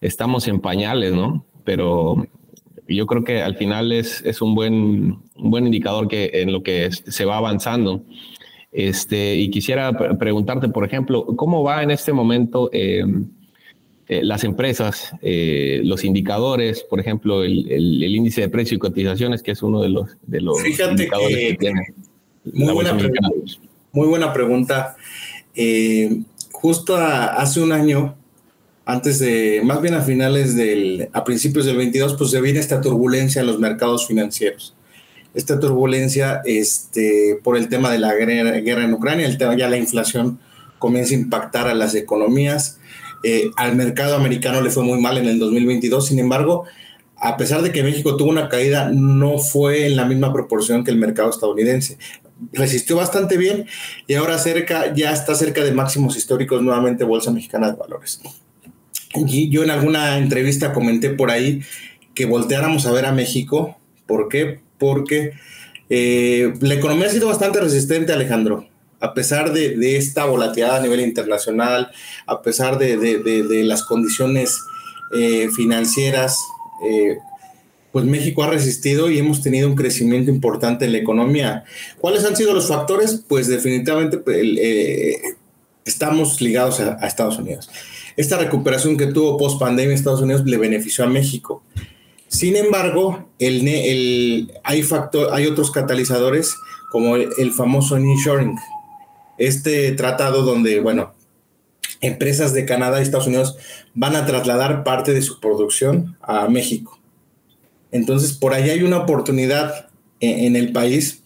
estamos 0.00 0.48
en 0.48 0.60
pañales, 0.60 1.12
¿no? 1.12 1.44
Pero 1.64 2.26
yo 2.88 3.06
creo 3.06 3.24
que 3.24 3.42
al 3.42 3.56
final 3.56 3.92
es, 3.92 4.22
es 4.24 4.42
un, 4.42 4.54
buen, 4.54 5.18
un 5.36 5.50
buen 5.50 5.66
indicador 5.66 6.08
que 6.08 6.30
en 6.34 6.52
lo 6.52 6.62
que 6.62 6.90
se 6.90 7.24
va 7.24 7.36
avanzando. 7.36 8.02
Este, 8.72 9.34
y 9.36 9.50
quisiera 9.50 9.92
preguntarte, 10.18 10.68
por 10.68 10.84
ejemplo, 10.84 11.26
¿cómo 11.36 11.62
va 11.62 11.82
en 11.82 11.90
este 11.90 12.12
momento? 12.12 12.70
Eh, 12.72 13.04
eh, 14.12 14.24
las 14.24 14.42
empresas, 14.42 15.12
eh, 15.22 15.82
los 15.84 16.02
indicadores, 16.02 16.82
por 16.82 16.98
ejemplo, 16.98 17.44
el, 17.44 17.70
el, 17.70 18.02
el, 18.02 18.16
índice 18.16 18.40
de 18.40 18.48
precio 18.48 18.74
y 18.74 18.80
cotizaciones, 18.80 19.40
que 19.40 19.52
es 19.52 19.62
uno 19.62 19.82
de 19.82 19.88
los, 19.88 20.10
de 20.26 20.40
los 20.40 20.60
Fíjate 20.60 20.90
indicadores 20.90 21.36
que, 21.36 21.46
que 21.46 21.54
tiene. 21.54 21.80
Muy 22.52 22.72
buena, 22.72 22.96
pregunta, 22.98 23.28
muy 23.92 24.08
buena 24.08 24.32
pregunta. 24.32 24.96
Eh, 25.54 26.22
justo 26.50 26.96
a, 26.96 27.36
hace 27.36 27.60
un 27.60 27.70
año, 27.70 28.16
antes 28.84 29.20
de, 29.20 29.60
más 29.62 29.80
bien 29.80 29.94
a 29.94 30.00
finales 30.00 30.56
del, 30.56 31.08
a 31.12 31.22
principios 31.22 31.64
del 31.64 31.76
22, 31.76 32.14
pues 32.14 32.32
se 32.32 32.40
viene 32.40 32.58
esta 32.58 32.80
turbulencia 32.80 33.42
en 33.42 33.46
los 33.46 33.60
mercados 33.60 34.08
financieros. 34.08 34.74
Esta 35.34 35.60
turbulencia 35.60 36.40
este, 36.44 37.38
por 37.44 37.56
el 37.56 37.68
tema 37.68 37.92
de 37.92 38.00
la 38.00 38.12
guerra, 38.14 38.58
guerra 38.58 38.82
en 38.82 38.92
Ucrania, 38.92 39.26
el 39.26 39.38
tema, 39.38 39.56
ya 39.56 39.70
la 39.70 39.76
inflación 39.76 40.40
comienza 40.80 41.14
a 41.14 41.18
impactar 41.18 41.68
a 41.68 41.74
las 41.74 41.94
economías 41.94 42.80
eh, 43.22 43.50
al 43.56 43.76
mercado 43.76 44.16
americano 44.16 44.60
le 44.60 44.70
fue 44.70 44.82
muy 44.82 45.00
mal 45.00 45.18
en 45.18 45.26
el 45.26 45.38
2022, 45.38 46.06
sin 46.06 46.18
embargo, 46.18 46.64
a 47.16 47.36
pesar 47.36 47.60
de 47.62 47.70
que 47.70 47.82
México 47.82 48.16
tuvo 48.16 48.30
una 48.30 48.48
caída, 48.48 48.90
no 48.90 49.38
fue 49.38 49.86
en 49.86 49.96
la 49.96 50.06
misma 50.06 50.32
proporción 50.32 50.84
que 50.84 50.90
el 50.90 50.96
mercado 50.96 51.28
estadounidense. 51.28 51.98
Resistió 52.52 52.96
bastante 52.96 53.36
bien 53.36 53.66
y 54.06 54.14
ahora 54.14 54.38
cerca, 54.38 54.94
ya 54.94 55.12
está 55.12 55.34
cerca 55.34 55.62
de 55.62 55.72
máximos 55.72 56.16
históricos 56.16 56.62
nuevamente 56.62 57.04
Bolsa 57.04 57.30
Mexicana 57.30 57.70
de 57.70 57.76
Valores. 57.76 58.22
Y 59.14 59.50
yo 59.50 59.62
en 59.62 59.70
alguna 59.70 60.16
entrevista 60.16 60.72
comenté 60.72 61.10
por 61.10 61.30
ahí 61.30 61.60
que 62.14 62.24
volteáramos 62.24 62.86
a 62.86 62.92
ver 62.92 63.04
a 63.04 63.12
México. 63.12 63.76
¿Por 64.06 64.28
qué? 64.28 64.60
Porque 64.78 65.32
eh, 65.90 66.54
la 66.60 66.74
economía 66.74 67.08
ha 67.08 67.10
sido 67.10 67.28
bastante 67.28 67.60
resistente, 67.60 68.14
Alejandro 68.14 68.69
a 69.00 69.14
pesar 69.14 69.52
de, 69.52 69.96
esta 69.96 70.26
volatilidad 70.26 70.76
a 70.76 70.80
nivel 70.80 71.00
internacional, 71.00 71.90
a 72.26 72.42
pesar 72.42 72.78
de, 72.78 73.62
las 73.64 73.82
condiciones 73.82 74.60
eh, 75.14 75.48
financieras, 75.56 76.38
eh, 76.86 77.16
pues 77.92 78.04
México 78.04 78.42
ha 78.42 78.48
resistido 78.48 79.10
y 79.10 79.18
hemos 79.18 79.42
tenido 79.42 79.68
un 79.68 79.74
crecimiento 79.74 80.30
importante 80.30 80.84
en 80.84 80.92
la 80.92 80.98
economía. 80.98 81.64
¿Cuáles 81.98 82.24
han 82.24 82.36
sido 82.36 82.52
los 82.52 82.68
factores? 82.68 83.24
Pues 83.26 83.48
definitivamente 83.48 84.18
pues, 84.18 84.36
eh, 84.38 85.20
estamos 85.84 86.40
ligados 86.40 86.78
a, 86.80 87.04
Estados 87.06 87.38
Unidos. 87.38 87.70
Esta 88.16 88.36
recuperación 88.36 88.96
que 88.96 89.06
tuvo 89.06 89.38
post 89.38 89.58
pandemia 89.58 89.94
Estados 89.94 90.20
Unidos 90.20 90.44
le 90.44 90.58
benefició 90.58 91.04
a 91.04 91.08
México. 91.08 91.62
Sin 92.28 92.54
embargo, 92.54 93.28
hay 94.62 95.46
otros 95.46 95.70
catalizadores 95.72 96.54
como 96.92 97.16
el, 97.16 97.30
el 97.38 97.52
famoso 97.52 97.98
nearshoring, 97.98 98.56
este 99.40 99.90
tratado 99.92 100.42
donde, 100.42 100.80
bueno, 100.80 101.14
empresas 102.02 102.52
de 102.52 102.66
Canadá 102.66 103.00
y 103.00 103.02
Estados 103.02 103.26
Unidos 103.26 103.56
van 103.94 104.14
a 104.14 104.26
trasladar 104.26 104.84
parte 104.84 105.14
de 105.14 105.22
su 105.22 105.40
producción 105.40 106.16
a 106.20 106.46
México. 106.48 107.00
Entonces, 107.90 108.34
por 108.34 108.52
ahí 108.52 108.68
hay 108.68 108.82
una 108.82 108.98
oportunidad 108.98 109.88
en, 110.20 110.54
el 110.54 110.72
país 110.72 111.22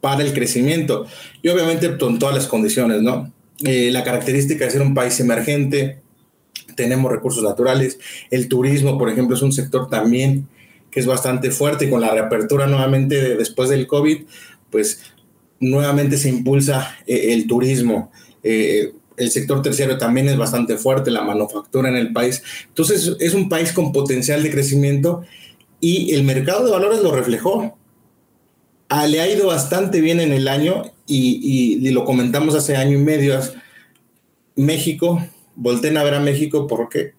para 0.00 0.22
el 0.22 0.32
crecimiento 0.32 1.06
y 1.42 1.48
obviamente 1.48 1.98
con 1.98 2.20
todas 2.20 2.34
las 2.34 2.46
condiciones, 2.46 3.02
¿no? 3.02 3.32
Eh, 3.64 3.90
la 3.90 4.04
característica 4.04 4.64
de 4.64 4.70
ser 4.70 4.82
un 4.82 4.94
país 4.94 5.18
emergente, 5.18 6.00
tenemos 6.76 7.10
recursos 7.10 7.42
naturales, 7.42 7.98
el 8.30 8.48
turismo, 8.48 8.96
por 8.96 9.10
ejemplo, 9.10 9.34
es 9.34 9.42
un 9.42 9.52
sector 9.52 9.90
también 9.90 10.46
que 10.90 11.00
es 11.00 11.06
bastante 11.06 11.50
fuerte 11.50 11.90
con 11.90 12.00
la 12.00 12.10
reapertura 12.10 12.68
nuevamente 12.68 13.36
después 13.36 13.68
del 13.68 13.88
COVID, 13.88 14.22
pues 14.70 15.00
nuevamente 15.60 16.16
se 16.16 16.28
impulsa 16.28 16.96
eh, 17.06 17.32
el 17.32 17.46
turismo. 17.46 18.10
Eh, 18.42 18.92
el 19.16 19.30
sector 19.30 19.62
terciario 19.62 19.98
también 19.98 20.28
es 20.28 20.36
bastante 20.36 20.76
fuerte, 20.76 21.10
la 21.10 21.22
manufactura 21.22 21.88
en 21.88 21.96
el 21.96 22.12
país. 22.12 22.42
Entonces, 22.68 23.16
es 23.18 23.34
un 23.34 23.48
país 23.48 23.72
con 23.72 23.92
potencial 23.92 24.42
de 24.42 24.50
crecimiento 24.50 25.22
y 25.80 26.14
el 26.14 26.22
mercado 26.22 26.64
de 26.64 26.70
valores 26.70 27.00
lo 27.00 27.12
reflejó. 27.12 27.78
Ah, 28.88 29.06
le 29.06 29.20
ha 29.20 29.28
ido 29.28 29.46
bastante 29.46 30.00
bien 30.00 30.20
en 30.20 30.32
el 30.32 30.48
año 30.48 30.82
y, 31.06 31.80
y, 31.82 31.90
lo 31.90 32.04
comentamos 32.04 32.54
hace 32.54 32.76
año 32.76 32.98
y 32.98 33.02
medio. 33.02 33.38
México, 34.54 35.26
volteen 35.54 35.96
a 35.96 36.04
ver 36.04 36.14
a 36.14 36.20
México 36.20 36.66
porque 36.66 37.15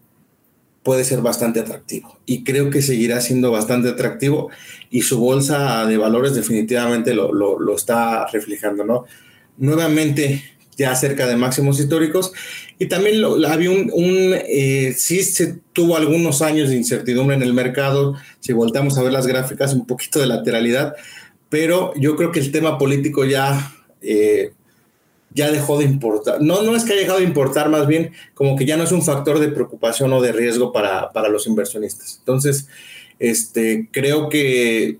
puede 0.87 1.03
ser 1.03 1.19
bastante 1.19 1.59
atractivo 1.59 2.17
y 2.25 2.45
creo 2.45 2.69
que 2.69 2.81
seguirá 2.81 3.19
siendo 3.19 3.51
bastante 3.51 3.89
atractivo 3.89 4.49
y 4.89 5.01
su 5.01 5.19
bolsa 5.19 5.85
de 5.85 5.97
valores 5.97 6.33
definitivamente 6.33 7.13
lo, 7.13 7.33
lo, 7.33 7.59
lo 7.59 7.75
está 7.75 8.25
reflejando, 8.27 8.85
¿no? 8.85 9.03
Nuevamente 9.57 10.45
ya 10.77 10.95
cerca 10.95 11.27
de 11.27 11.35
máximos 11.35 11.77
históricos 11.81 12.31
y 12.79 12.85
también 12.85 13.21
había 13.45 13.69
un, 13.69 13.91
un 13.93 14.33
eh, 14.47 14.93
sí 14.95 15.23
se 15.23 15.59
tuvo 15.73 15.97
algunos 15.97 16.41
años 16.41 16.69
de 16.69 16.77
incertidumbre 16.77 17.35
en 17.35 17.43
el 17.43 17.53
mercado, 17.53 18.15
si 18.39 18.53
voltamos 18.53 18.97
a 18.97 19.03
ver 19.03 19.11
las 19.11 19.27
gráficas, 19.27 19.73
un 19.73 19.85
poquito 19.85 20.21
de 20.21 20.27
lateralidad, 20.27 20.95
pero 21.49 21.91
yo 21.97 22.15
creo 22.15 22.31
que 22.31 22.39
el 22.39 22.53
tema 22.53 22.77
político 22.77 23.25
ya, 23.25 23.75
eh, 24.01 24.53
ya 25.37 25.51
dejó 25.51 25.77
de 25.77 25.85
importar. 25.85 26.41
No, 26.41 26.63
no 26.63 26.75
es 26.75 26.83
que 26.83 26.93
haya 26.93 27.01
dejado 27.01 27.19
de 27.19 27.25
importar, 27.25 27.69
más 27.69 27.85
bien 27.85 28.11
como 28.33 28.55
que 28.55 28.65
ya 28.65 28.75
no 28.75 28.83
es 28.83 28.91
un 28.91 29.03
factor 29.03 29.37
de 29.37 29.49
preocupación 29.49 30.11
o 30.11 30.19
de 30.19 30.31
riesgo 30.31 30.73
para, 30.73 31.11
para 31.11 31.29
los 31.29 31.45
inversionistas. 31.45 32.17
Entonces, 32.17 32.67
este, 33.19 33.87
creo 33.91 34.29
que 34.29 34.97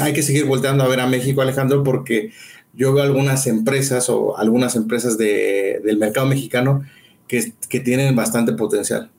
hay 0.00 0.12
que 0.12 0.22
seguir 0.22 0.44
volteando 0.44 0.84
a 0.84 0.88
ver 0.88 1.00
a 1.00 1.08
México, 1.08 1.42
Alejandro, 1.42 1.82
porque 1.82 2.30
yo 2.72 2.94
veo 2.94 3.02
algunas 3.02 3.48
empresas 3.48 4.08
o 4.08 4.38
algunas 4.38 4.76
empresas 4.76 5.18
de, 5.18 5.80
del 5.84 5.98
mercado 5.98 6.26
mexicano 6.26 6.84
que, 7.26 7.52
que 7.68 7.80
tienen 7.80 8.14
bastante 8.14 8.52
potencial. 8.52 9.10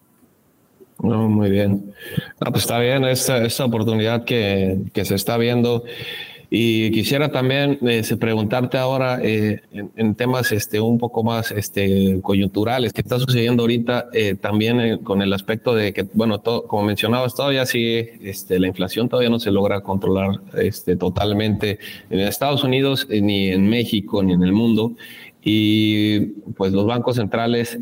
No, 1.04 1.28
muy 1.28 1.50
bien. 1.50 1.94
pues 2.39 2.63
está 2.63 2.80
bien 2.80 3.04
esta, 3.04 3.44
esta 3.44 3.65
oportunidad 3.65 4.24
que, 4.24 4.78
que, 4.94 5.04
se 5.04 5.15
está 5.15 5.38
viendo. 5.38 5.84
Y 6.49 6.91
quisiera 6.91 7.31
también 7.31 7.79
eh, 7.81 8.03
preguntarte 8.19 8.77
ahora 8.77 9.19
eh, 9.21 9.62
en, 9.71 10.15
temas 10.15 10.51
este, 10.51 10.79
un 10.79 10.97
poco 10.97 11.23
más 11.23 11.51
este, 11.51 12.19
coyunturales, 12.21 12.93
¿qué 12.93 13.01
está 13.01 13.19
sucediendo 13.19 13.63
ahorita 13.63 14.08
eh, 14.13 14.36
también 14.36 14.99
con 14.99 15.21
el 15.21 15.34
aspecto 15.34 15.73
de 15.73 15.93
que, 15.93 16.03
bueno, 16.13 16.39
todo, 16.39 16.67
como 16.67 16.84
mencionabas, 16.84 17.36
todavía 17.36 17.65
sigue, 17.65 18.19
este, 18.21 18.60
la 18.60 18.67
inflación 18.67 19.10
todavía 19.10 19.29
no 19.29 19.39
se 19.39 19.51
logra 19.51 19.81
controlar 19.81 20.41
este, 20.58 20.95
totalmente 20.95 21.79
en 22.10 22.19
Estados 22.19 22.63
Unidos, 22.63 23.08
ni 23.10 23.49
en 23.49 23.67
México, 23.67 24.23
ni 24.23 24.34
en 24.34 24.43
el 24.43 24.53
mundo. 24.53 24.93
Y 25.43 26.19
pues 26.58 26.73
los 26.73 26.86
bancos 26.86 27.17
centrales 27.17 27.77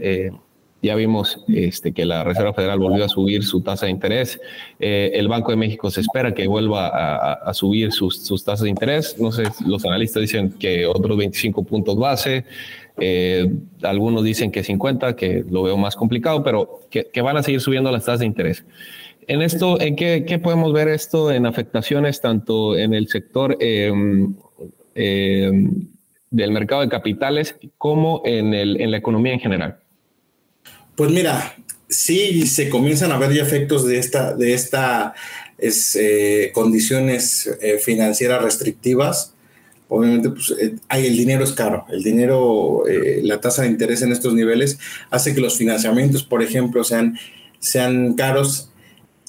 ya 0.84 0.96
vimos 0.96 1.40
este, 1.48 1.94
que 1.94 2.06
la 2.06 2.26
Reserva 2.26 2.54
Federal 2.54 2.78
volvió 2.78 3.06
a 3.06 3.10
subir 3.10 3.44
su 3.46 3.62
tasa 3.62 3.86
de 3.86 3.94
interés. 3.94 4.40
Eh, 4.82 5.12
el 5.14 5.30
Banco 5.30 5.52
de 5.52 5.56
México 5.56 5.90
se 5.90 6.02
espera 6.02 6.34
que 6.34 6.46
vuelva 6.46 6.88
a, 6.88 7.54
subir 7.54 7.94
sus, 7.94 8.44
tasas 8.44 8.64
de 8.64 8.70
interés. 8.70 9.18
No 9.18 9.32
sé, 9.32 9.44
los 9.66 9.86
analistas 9.86 10.20
dicen 10.20 10.52
que 10.52 10.86
otros 10.86 11.18
25 11.18 11.64
puntos 11.64 11.96
base. 11.96 12.44
Eh, 13.00 13.50
algunos 13.82 14.26
dicen 14.26 14.52
que 14.52 14.62
50, 14.62 15.16
que 15.16 15.46
lo 15.50 15.64
veo 15.64 15.78
más 15.78 15.96
complicado, 15.96 16.44
pero 16.44 16.82
que, 16.90 17.22
van 17.22 17.38
a 17.38 17.44
seguir 17.44 17.62
subiendo 17.62 17.90
las 17.90 18.04
tasas 18.04 18.20
de 18.20 18.26
interés. 18.26 18.66
En 19.26 19.42
esto, 19.42 19.80
¿en 19.80 19.96
qué, 19.96 20.40
podemos 20.44 20.74
ver 20.74 20.90
esto 20.90 21.32
en 21.32 21.46
afectaciones 21.46 22.20
tanto 22.20 22.78
en 22.78 22.94
el 22.94 23.08
sector 23.08 23.56
em, 23.62 24.36
em, 24.96 25.88
del 26.30 26.52
mercado 26.52 26.82
de 26.82 26.90
capitales 26.90 27.56
como 27.78 28.22
en, 28.26 28.54
el, 28.54 28.82
en 28.82 28.92
la 28.92 28.98
economía 28.98 29.32
en 29.32 29.40
general? 29.40 29.78
Pues 30.96 31.12
mira, 31.12 31.56
sí 31.90 32.46
se 32.48 32.70
comienzan 32.70 33.12
a 33.12 33.18
ver 33.18 33.34
ya 33.34 33.44
efectos 33.44 33.86
de 33.86 34.00
esta, 34.00 34.34
de 34.36 34.54
esta 34.54 35.14
eh, 35.96 36.52
condiciones 36.54 37.50
eh, 37.62 37.80
financieras 37.80 38.44
restrictivas. 38.44 39.34
Obviamente, 39.88 40.30
pues, 40.30 40.54
eh, 40.60 40.76
hay, 40.90 41.06
el 41.06 41.16
dinero 41.16 41.44
es 41.44 41.54
caro. 41.54 41.86
El 41.90 42.04
dinero, 42.04 42.84
la 43.22 43.40
tasa 43.40 43.62
de 43.62 43.70
interés 43.70 44.02
en 44.02 44.12
estos 44.12 44.34
niveles 44.34 44.78
hace 45.10 45.34
que 45.34 45.42
los 45.42 45.58
financiamientos, 45.58 46.24
por 46.24 46.42
ejemplo, 46.44 46.84
sean, 46.84 47.18
sean 47.60 48.16
caros 48.16 48.70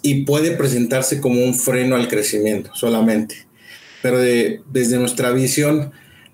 y 0.03 0.24
puede 0.24 0.53
presentarse 0.53 1.20
como 1.20 1.42
un 1.42 1.55
freno 1.55 1.96
al 1.96 2.09
crecimiento 2.09 2.70
solamente. 2.74 3.46
Pero 4.03 4.18
desde 4.18 4.98
nuestra 4.98 5.31
visión, 5.31 5.92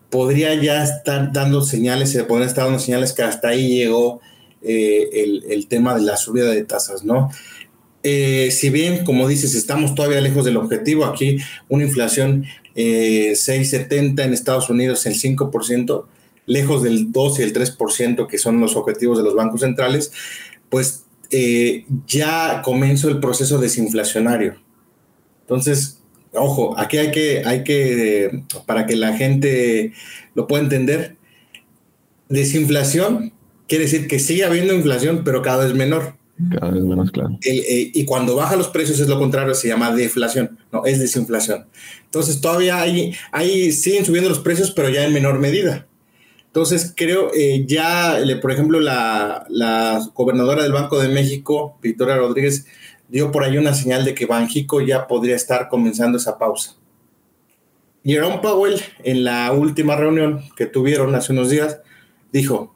podría 0.08 0.54
ya 0.54 0.82
estar 0.82 1.32
dando 1.32 1.62
señales, 1.62 2.10
se 2.10 2.24
podrían 2.24 2.48
estar 2.48 2.64
dando 2.64 2.80
señales 2.80 3.12
que 3.12 3.22
hasta 3.22 3.48
ahí 3.48 3.68
llegó 3.68 4.20
eh, 4.62 5.42
el, 5.48 5.66
tema 5.68 5.94
de 5.94 6.02
la 6.02 6.16
subida 6.16 6.50
de 6.50 6.64
tasas, 6.64 7.02
¿no? 7.02 7.30
Eh, 8.02 8.50
si 8.50 8.68
bien, 8.68 9.04
como 9.04 9.26
dices, 9.26 9.54
estamos 9.54 9.94
todavía 9.94 10.20
lejos 10.20 10.44
del 10.44 10.58
objetivo, 10.58 11.06
aquí 11.06 11.38
una 11.68 11.84
inflación 11.84 12.44
6,70 12.74 14.20
eh, 14.20 14.24
en 14.24 14.32
Estados 14.34 14.68
Unidos, 14.68 15.06
el 15.06 15.14
5%, 15.14 16.04
lejos 16.46 16.82
del 16.82 17.10
2 17.12 17.38
y 17.38 17.42
el 17.42 17.52
3% 17.54 18.26
que 18.26 18.38
son 18.38 18.60
los 18.60 18.76
objetivos 18.76 19.18
de 19.18 19.24
los 19.24 19.34
bancos 19.34 19.60
centrales, 19.60 20.12
pues 20.68 21.04
ya 22.06 22.60
comenzó 22.64 23.08
el 23.08 23.20
proceso 23.20 23.58
desinflacionario. 23.58 24.56
Entonces, 25.42 26.00
ojo, 26.32 26.78
aquí 26.78 26.98
hay 26.98 27.12
que, 27.12 27.42
hay 27.44 27.64
que, 27.64 28.42
para 28.66 28.86
que 28.86 28.96
la 28.96 29.16
gente 29.16 29.92
lo 30.34 30.46
pueda 30.46 30.64
entender, 30.64 31.16
desinflación 32.28 33.32
quiere 33.70 33.84
decir 33.84 34.08
que 34.08 34.18
sigue 34.18 34.44
habiendo 34.44 34.74
inflación, 34.74 35.22
pero 35.24 35.42
cada 35.42 35.64
vez 35.64 35.74
menor. 35.74 36.16
Cada 36.58 36.72
vez 36.72 36.82
menos, 36.82 37.12
claro. 37.12 37.38
Eh, 37.44 37.92
y 37.94 38.04
cuando 38.04 38.34
baja 38.34 38.56
los 38.56 38.66
precios 38.66 38.98
es 38.98 39.06
lo 39.06 39.16
contrario, 39.16 39.54
se 39.54 39.68
llama 39.68 39.94
deflación, 39.94 40.58
no, 40.72 40.84
es 40.84 40.98
desinflación. 40.98 41.66
Entonces 42.04 42.40
todavía 42.40 42.80
hay, 42.80 43.14
hay 43.30 43.70
siguen 43.70 44.04
subiendo 44.04 44.28
los 44.28 44.40
precios, 44.40 44.72
pero 44.72 44.88
ya 44.88 45.04
en 45.04 45.12
menor 45.12 45.38
medida. 45.38 45.86
Entonces 46.46 46.92
creo, 46.96 47.30
eh, 47.32 47.64
ya, 47.64 48.18
por 48.42 48.50
ejemplo, 48.50 48.80
la, 48.80 49.46
la, 49.48 50.04
gobernadora 50.14 50.64
del 50.64 50.72
Banco 50.72 50.98
de 50.98 51.08
México, 51.08 51.78
Victoria 51.80 52.16
Rodríguez, 52.16 52.66
dio 53.08 53.30
por 53.30 53.44
ahí 53.44 53.56
una 53.56 53.72
señal 53.72 54.04
de 54.04 54.14
que 54.14 54.26
Banjico 54.26 54.80
ya 54.80 55.06
podría 55.06 55.36
estar 55.36 55.68
comenzando 55.68 56.18
esa 56.18 56.38
pausa. 56.38 56.74
Jerome 58.02 58.38
Powell, 58.38 58.80
en 59.04 59.22
la 59.22 59.52
última 59.52 59.94
reunión 59.94 60.42
que 60.56 60.66
tuvieron 60.66 61.14
hace 61.14 61.32
unos 61.32 61.50
días, 61.50 61.78
dijo, 62.32 62.74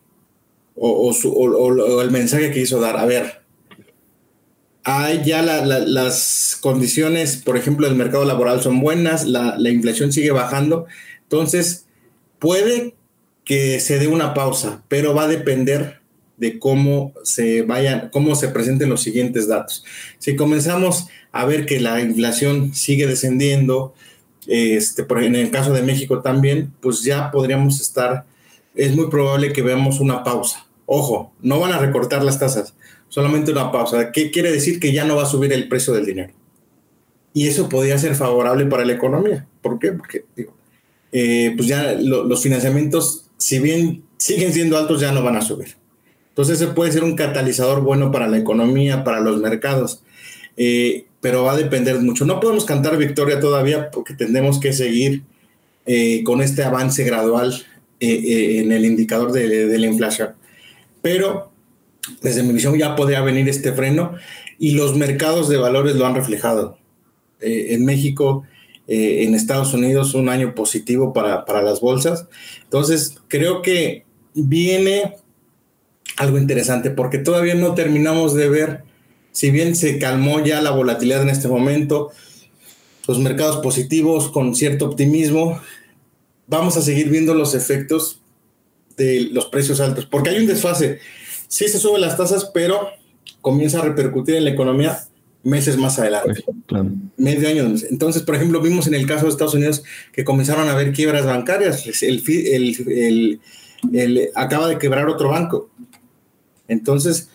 o, 0.76 2.02
el 2.02 2.10
mensaje 2.10 2.50
que 2.50 2.60
hizo 2.60 2.80
dar. 2.80 2.96
A 2.96 3.06
ver, 3.06 3.42
hay 4.82 5.22
ya 5.24 5.42
las 5.42 6.58
condiciones, 6.60 7.36
por 7.36 7.56
ejemplo, 7.56 7.86
del 7.86 7.96
mercado 7.96 8.24
laboral 8.24 8.60
son 8.62 8.80
buenas, 8.80 9.24
la, 9.24 9.56
inflación 9.70 10.12
sigue 10.12 10.30
bajando, 10.30 10.86
entonces 11.22 11.86
puede 12.38 12.94
que 13.44 13.80
se 13.80 13.98
dé 13.98 14.08
una 14.08 14.34
pausa, 14.34 14.82
pero 14.88 15.14
va 15.14 15.24
a 15.24 15.28
depender 15.28 16.00
de 16.36 16.58
cómo 16.58 17.12
se 17.22 17.62
vayan, 17.62 18.08
cómo 18.12 18.34
se 18.34 18.48
presenten 18.48 18.90
los 18.90 19.02
siguientes 19.02 19.46
datos. 19.48 19.84
Si 20.18 20.34
comenzamos 20.34 21.06
a 21.30 21.44
ver 21.44 21.64
que 21.64 21.80
la 21.80 22.00
inflación 22.00 22.74
sigue 22.74 23.06
descendiendo, 23.06 23.94
este, 24.46 25.04
por, 25.04 25.22
en 25.22 25.36
el 25.36 25.50
caso 25.50 25.72
de 25.72 25.82
México 25.82 26.20
también, 26.20 26.72
pues 26.80 27.02
ya 27.02 27.30
podríamos 27.30 27.80
estar 27.80 28.26
es 28.74 28.94
muy 28.94 29.08
probable 29.08 29.52
que 29.52 29.62
veamos 29.62 30.00
una 30.00 30.22
pausa. 30.22 30.63
Ojo, 30.86 31.32
no 31.40 31.60
van 31.60 31.72
a 31.72 31.78
recortar 31.78 32.22
las 32.22 32.38
tasas, 32.38 32.74
solamente 33.08 33.52
una 33.52 33.72
pausa. 33.72 34.12
¿Qué 34.12 34.30
quiere 34.30 34.52
decir? 34.52 34.80
Que 34.80 34.92
ya 34.92 35.04
no 35.04 35.16
va 35.16 35.22
a 35.22 35.26
subir 35.26 35.52
el 35.52 35.68
precio 35.68 35.92
del 35.92 36.06
dinero. 36.06 36.32
Y 37.32 37.48
eso 37.48 37.68
podría 37.68 37.98
ser 37.98 38.14
favorable 38.14 38.66
para 38.66 38.84
la 38.84 38.92
economía. 38.92 39.46
¿Por 39.60 39.78
qué? 39.78 39.92
Porque, 39.92 40.24
digo, 40.36 40.54
eh, 41.10 41.52
pues 41.56 41.68
ya 41.68 41.92
los 41.92 42.42
financiamientos, 42.42 43.30
si 43.38 43.58
bien 43.58 44.04
siguen 44.18 44.52
siendo 44.52 44.76
altos, 44.76 45.00
ya 45.00 45.12
no 45.12 45.22
van 45.22 45.36
a 45.36 45.42
subir. 45.42 45.76
Entonces, 46.28 46.60
ese 46.60 46.72
puede 46.72 46.92
ser 46.92 47.04
un 47.04 47.16
catalizador 47.16 47.82
bueno 47.82 48.10
para 48.10 48.28
la 48.28 48.38
economía, 48.38 49.04
para 49.04 49.20
los 49.20 49.40
mercados. 49.40 50.02
Eh, 50.56 51.06
pero 51.20 51.44
va 51.44 51.52
a 51.52 51.56
depender 51.56 51.98
mucho. 52.00 52.24
No 52.24 52.38
podemos 52.38 52.64
cantar 52.64 52.96
victoria 52.96 53.40
todavía 53.40 53.90
porque 53.90 54.14
tendremos 54.14 54.60
que 54.60 54.72
seguir 54.72 55.22
eh, 55.86 56.22
con 56.24 56.42
este 56.42 56.62
avance 56.62 57.02
gradual 57.04 57.64
en 58.00 58.72
el 58.72 58.84
indicador 58.84 59.32
de, 59.32 59.78
la 59.78 59.86
inflación. 59.86 60.34
Pero 61.04 61.52
desde 62.22 62.42
mi 62.42 62.54
visión 62.54 62.78
ya 62.78 62.96
podría 62.96 63.20
venir 63.20 63.46
este 63.46 63.74
freno 63.74 64.14
y 64.58 64.70
los 64.70 64.96
mercados 64.96 65.50
de 65.50 65.58
valores 65.58 65.96
lo 65.96 66.06
han 66.06 66.14
reflejado. 66.14 66.78
Eh, 67.42 67.74
en 67.74 67.84
México, 67.84 68.44
en 68.86 69.34
Estados 69.34 69.74
Unidos, 69.74 70.14
un 70.14 70.30
año 70.30 70.54
positivo 70.54 71.12
para, 71.12 71.44
para 71.44 71.60
las 71.60 71.82
bolsas. 71.82 72.26
Entonces, 72.62 73.16
creo 73.28 73.60
que 73.60 74.06
viene 74.32 75.16
algo 76.16 76.38
interesante 76.38 76.90
porque 76.90 77.18
todavía 77.18 77.54
no 77.54 77.74
terminamos 77.74 78.32
de 78.32 78.48
ver, 78.48 78.84
si 79.30 79.50
bien 79.50 79.76
se 79.76 79.98
calmó 79.98 80.42
ya 80.42 80.62
la 80.62 80.70
volatilidad 80.70 81.20
en 81.20 81.28
este 81.28 81.48
momento, 81.48 82.12
los 83.06 83.18
mercados 83.18 83.58
positivos 83.58 84.30
con 84.30 84.54
cierto 84.54 84.86
optimismo, 84.86 85.60
vamos 86.46 86.78
a 86.78 86.82
seguir 86.82 87.10
viendo 87.10 87.34
los 87.34 87.54
efectos 87.54 88.22
de 88.96 89.28
los 89.32 89.46
precios 89.46 89.80
altos, 89.80 90.06
porque 90.06 90.30
hay 90.30 90.38
un 90.38 90.46
desfase. 90.46 90.98
Sí 91.48 91.68
se 91.68 91.78
suben 91.78 92.00
las 92.00 92.16
tasas, 92.16 92.50
pero 92.52 92.88
comienza 93.40 93.78
a 93.78 93.82
repercutir 93.82 94.36
en 94.36 94.44
la 94.44 94.50
economía 94.50 94.98
meses 95.42 95.76
más 95.76 95.98
adelante. 95.98 96.42
Pues, 96.66 96.82
Medio 97.16 97.48
año. 97.48 97.74
Entonces, 97.90 98.22
por 98.22 98.34
ejemplo, 98.34 98.60
vimos 98.60 98.86
en 98.86 98.94
el 98.94 99.06
caso 99.06 99.26
de 99.26 99.30
Estados 99.30 99.54
Unidos 99.54 99.84
que 100.12 100.24
comenzaron 100.24 100.68
a 100.68 100.72
haber 100.72 100.92
quiebras 100.92 101.26
bancarias. 101.26 101.84
El, 102.02 103.40
el, 103.92 104.30
acaba 104.34 104.68
de 104.68 104.78
quebrar 104.78 105.08
otro 105.08 105.28
banco. 105.28 105.70
Entonces, 106.66 107.28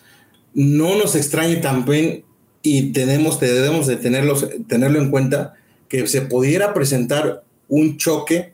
no 0.52 0.98
nos 0.98 1.14
extrañe 1.14 1.56
también 1.56 2.24
y 2.62 2.92
tenemos, 2.92 3.38
debemos 3.40 3.86
de 3.86 3.96
tenerlos, 3.96 4.46
tenerlo 4.66 5.00
en 5.00 5.10
cuenta 5.10 5.54
que 5.88 6.06
se 6.06 6.22
pudiera 6.22 6.74
presentar 6.74 7.44
un 7.68 7.96
choque 7.96 8.52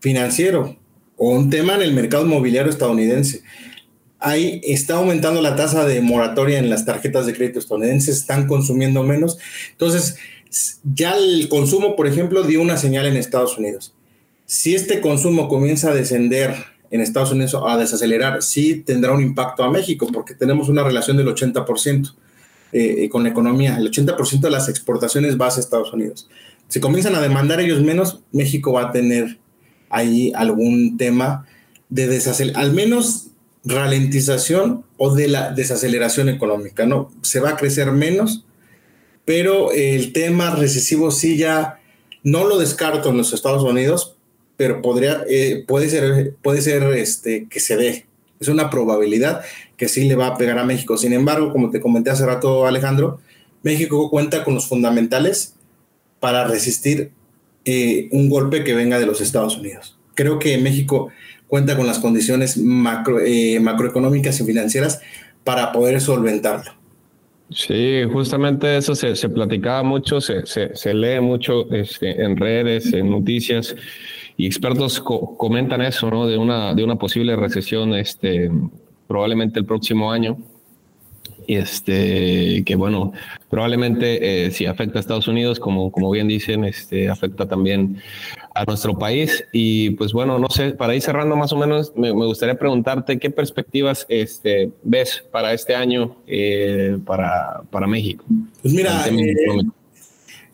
financiero 0.00 0.79
o 1.22 1.30
un 1.30 1.50
tema 1.50 1.74
en 1.74 1.82
el 1.82 1.92
mercado 1.92 2.24
inmobiliario 2.24 2.72
estadounidense 2.72 3.42
ahí 4.20 4.60
está 4.64 4.96
aumentando 4.96 5.40
la 5.40 5.56
tasa 5.56 5.86
de 5.86 6.00
moratoria 6.00 6.58
en 6.58 6.70
las 6.70 6.84
tarjetas 6.84 7.26
de 7.26 7.34
crédito 7.34 7.58
estadounidenses, 7.58 8.18
están 8.18 8.46
consumiendo 8.46 9.02
menos. 9.02 9.38
Entonces, 9.72 10.16
ya 10.84 11.16
el 11.16 11.48
consumo, 11.48 11.96
por 11.96 12.06
ejemplo, 12.06 12.42
dio 12.42 12.60
una 12.60 12.76
señal 12.76 13.06
en 13.06 13.16
Estados 13.16 13.58
Unidos. 13.58 13.94
Si 14.44 14.74
este 14.74 15.00
consumo 15.00 15.48
comienza 15.48 15.90
a 15.90 15.94
descender 15.94 16.54
en 16.90 17.00
Estados 17.00 17.32
Unidos, 17.32 17.56
a 17.66 17.76
desacelerar, 17.76 18.42
sí 18.42 18.74
tendrá 18.74 19.12
un 19.12 19.22
impacto 19.22 19.64
a 19.64 19.70
México, 19.70 20.08
porque 20.12 20.34
tenemos 20.34 20.68
una 20.68 20.82
relación 20.82 21.16
del 21.16 21.28
80% 21.28 22.14
eh, 22.72 23.08
con 23.08 23.22
la 23.22 23.30
economía. 23.30 23.76
El 23.78 23.90
80% 23.90 24.40
de 24.40 24.50
las 24.50 24.68
exportaciones 24.68 25.40
va 25.40 25.46
a 25.46 25.48
Estados 25.48 25.92
Unidos. 25.92 26.28
Si 26.68 26.80
comienzan 26.80 27.14
a 27.14 27.20
demandar 27.20 27.60
ellos 27.60 27.80
menos, 27.80 28.20
México 28.32 28.72
va 28.72 28.88
a 28.88 28.92
tener 28.92 29.38
ahí 29.90 30.32
algún 30.34 30.96
tema 30.96 31.46
de 31.88 32.06
desacelerar, 32.06 32.62
al 32.62 32.72
menos 32.72 33.26
ralentización 33.64 34.84
o 34.96 35.14
de 35.14 35.28
la 35.28 35.50
desaceleración 35.52 36.28
económica, 36.28 36.86
¿no? 36.86 37.10
Se 37.22 37.40
va 37.40 37.50
a 37.50 37.56
crecer 37.56 37.90
menos, 37.92 38.44
pero 39.24 39.72
el 39.72 40.12
tema 40.12 40.54
recesivo 40.54 41.10
sí 41.10 41.36
ya 41.36 41.80
no 42.22 42.44
lo 42.44 42.58
descarto 42.58 43.10
en 43.10 43.18
los 43.18 43.32
Estados 43.32 43.62
Unidos, 43.62 44.16
pero 44.56 44.82
podría, 44.82 45.24
eh, 45.28 45.64
puede 45.66 45.88
ser, 45.88 46.34
puede 46.42 46.62
ser 46.62 46.82
este, 46.94 47.46
que 47.48 47.60
se 47.60 47.76
dé. 47.76 48.06
Es 48.40 48.48
una 48.48 48.70
probabilidad 48.70 49.42
que 49.76 49.88
sí 49.88 50.04
le 50.04 50.16
va 50.16 50.28
a 50.28 50.36
pegar 50.38 50.58
a 50.58 50.64
México. 50.64 50.96
Sin 50.96 51.12
embargo, 51.12 51.52
como 51.52 51.70
te 51.70 51.80
comenté 51.80 52.10
hace 52.10 52.26
rato, 52.26 52.66
Alejandro, 52.66 53.20
México 53.62 54.10
cuenta 54.10 54.44
con 54.44 54.54
los 54.54 54.66
fundamentales 54.66 55.54
para 56.20 56.46
resistir 56.46 57.12
eh, 57.64 58.08
un 58.12 58.28
golpe 58.28 58.64
que 58.64 58.74
venga 58.74 58.98
de 58.98 59.06
los 59.06 59.20
Estados 59.20 59.56
Unidos. 59.58 59.98
Creo 60.14 60.38
que 60.38 60.58
México 60.58 61.10
cuenta 61.46 61.76
con 61.76 61.86
las 61.86 61.98
condiciones 61.98 62.56
macro, 62.56 63.20
eh, 63.20 63.58
macroeconómicas 63.60 64.40
y 64.40 64.44
financieras 64.44 65.00
para 65.44 65.72
poder 65.72 66.00
solventarlo. 66.00 66.72
Sí, 67.50 68.02
justamente 68.12 68.76
eso 68.76 68.94
se, 68.94 69.16
se 69.16 69.28
platicaba 69.28 69.82
mucho, 69.82 70.20
se, 70.20 70.46
se, 70.46 70.94
lee 70.94 71.20
mucho 71.20 71.68
este, 71.72 72.22
en 72.22 72.36
redes, 72.36 72.92
en 72.92 73.10
noticias, 73.10 73.74
y 74.36 74.46
expertos 74.46 75.00
comentan 75.00 75.82
eso, 75.82 76.08
¿no? 76.10 76.28
De 76.28 76.38
una, 76.38 76.74
de 76.74 76.84
una 76.84 76.94
posible 76.94 77.34
recesión 77.34 77.92
este, 77.94 78.50
probablemente 79.08 79.58
el 79.58 79.66
próximo 79.66 80.12
año. 80.12 80.38
Y 81.50 81.56
este, 81.56 82.62
que 82.64 82.76
bueno, 82.76 83.12
probablemente 83.48 84.46
eh, 84.46 84.52
si 84.52 84.66
afecta 84.66 84.98
a 84.98 85.00
Estados 85.00 85.26
Unidos, 85.26 85.58
como, 85.58 85.90
como 85.90 86.08
bien 86.12 86.28
dicen, 86.28 86.64
este, 86.64 87.08
afecta 87.08 87.48
también 87.48 87.96
a 88.54 88.64
nuestro 88.64 88.96
país. 88.96 89.44
Y 89.52 89.90
pues 89.90 90.12
bueno, 90.12 90.38
no 90.38 90.48
sé, 90.48 90.70
para 90.70 90.94
ir 90.94 91.02
cerrando 91.02 91.34
más 91.34 91.52
o 91.52 91.56
menos, 91.56 91.92
me, 91.96 92.12
gustaría 92.12 92.56
preguntarte 92.56 93.18
qué 93.18 93.30
perspectivas 93.30 94.06
este, 94.08 94.70
ves 94.84 95.24
para 95.32 95.52
este 95.52 95.74
año 95.74 96.18
eh, 96.28 96.96
para, 97.04 97.62
para 97.68 97.88
México. 97.88 98.24
Pues 98.62 98.72
mira, 98.72 99.04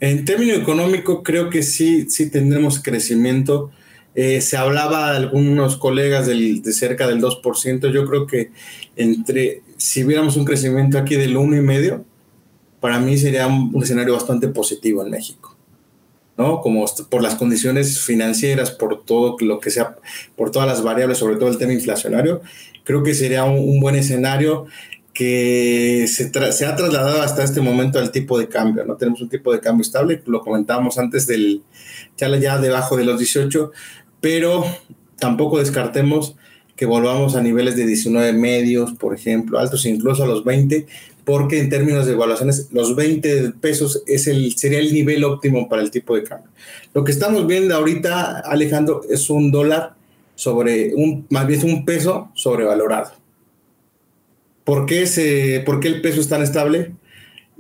en 0.01 0.25
términos, 0.25 0.57
económicos 0.57 1.21
creo 1.23 1.51
que 1.51 1.63
sí, 1.63 2.09
sí 2.09 2.31
tendremos 2.31 2.83
crecimiento. 2.83 3.71
Eh, 4.15 4.41
se 4.41 4.57
hablaba 4.57 5.15
algunos 5.15 5.77
colegas 5.77 6.27
del, 6.27 6.63
de 6.63 6.73
cerca 6.73 7.07
del 7.07 7.21
2%. 7.21 7.93
Yo 7.93 8.07
creo 8.07 8.27
que 8.27 8.51
entre, 8.97 9.61
si 9.87 10.03
viéramos 10.03 10.37
un 10.37 10.45
crecimiento 10.45 10.99
aquí 10.99 11.15
del 11.15 11.37
1,5%, 11.37 12.03
para 12.81 12.99
mí 12.99 13.17
sería 13.17 13.47
un 13.47 13.81
escenario 13.81 14.15
bastante 14.15 14.49
positivo 14.49 15.05
en 15.05 15.11
México. 15.13 15.57
¿no? 16.37 16.61
Como 16.61 16.85
por 17.09 17.23
las 17.23 17.37
condiciones 17.37 18.01
financieras, 18.01 18.73
por 18.73 19.05
todo 19.05 19.37
lo 19.41 19.61
que 19.61 19.71
sea, 19.71 19.97
por 20.37 20.51
todas 20.51 20.67
las 20.67 20.83
variables, 20.83 21.19
sobre 21.19 21.37
todo 21.37 21.49
el 21.49 21.57
tema 21.57 21.73
inflacionario, 21.73 22.43
creo 22.83 23.05
que 23.05 23.15
sería 23.15 23.45
un, 23.45 23.79
buen 23.79 23.95
escenario 23.95 24.67
que 25.15 26.07
se, 26.09 26.33
se, 26.53 26.67
ha 26.67 26.75
trasladado 26.75 27.23
hasta 27.23 27.45
este 27.45 27.61
momento 27.61 28.01
al 28.01 28.11
tipo 28.11 28.39
de 28.39 28.49
cambio, 28.49 28.85
¿no? 28.85 28.97
Tenemos 28.97 29.21
un 29.21 29.29
tipo 29.29 29.53
de 29.53 29.61
cambio 29.61 29.83
estable, 29.83 30.21
lo 30.27 30.41
comentábamos 30.41 30.99
antes 30.99 31.29
del, 31.29 31.63
ya, 32.17 32.29
ya 32.37 32.59
debajo 32.59 32.97
de 32.97 33.05
los 33.05 33.19
18, 33.19 33.71
pero 34.21 34.65
tampoco 35.17 35.61
descartemos 35.61 36.35
que 36.77 36.87
volvamos 36.87 37.35
a 37.35 37.43
niveles 37.43 37.77
de 37.77 37.87
19 37.87 38.33
medios, 38.35 38.93
por 38.93 39.15
ejemplo, 39.15 39.59
altos 39.59 39.87
incluso 39.87 40.25
a 40.25 40.27
los 40.27 40.45
20, 40.45 40.87
porque 41.25 41.59
en 41.59 41.71
términos 41.71 42.07
de 42.07 42.13
evaluaciones, 42.13 42.69
los 42.71 42.95
20 42.95 43.55
pesos 43.61 44.03
es 44.07 44.29
el, 44.29 44.57
sería 44.57 44.79
el 44.79 44.93
nivel 44.93 45.25
óptimo 45.25 45.69
para 45.69 45.83
el 45.83 45.91
tipo 45.91 46.15
de 46.15 46.23
cambio. 46.23 46.51
Lo 46.95 47.03
que 47.03 47.11
estamos 47.11 47.47
viendo 47.47 47.75
ahorita, 47.75 48.41
Alejandro, 48.41 49.03
es 49.11 49.29
un 49.29 49.51
dólar 49.51 49.95
sobre 50.37 50.95
un, 50.95 51.27
más 51.31 51.47
bien 51.47 51.65
un 51.65 51.85
peso 51.85 52.31
sobrevalorado. 52.35 53.11
¿Por 54.63 54.87
qué, 54.87 55.63
por 55.65 55.81
qué 55.81 55.89
el 55.89 56.01
peso 56.01 56.21
es 56.21 56.29
tan 56.29 56.43
estable? 56.43 56.93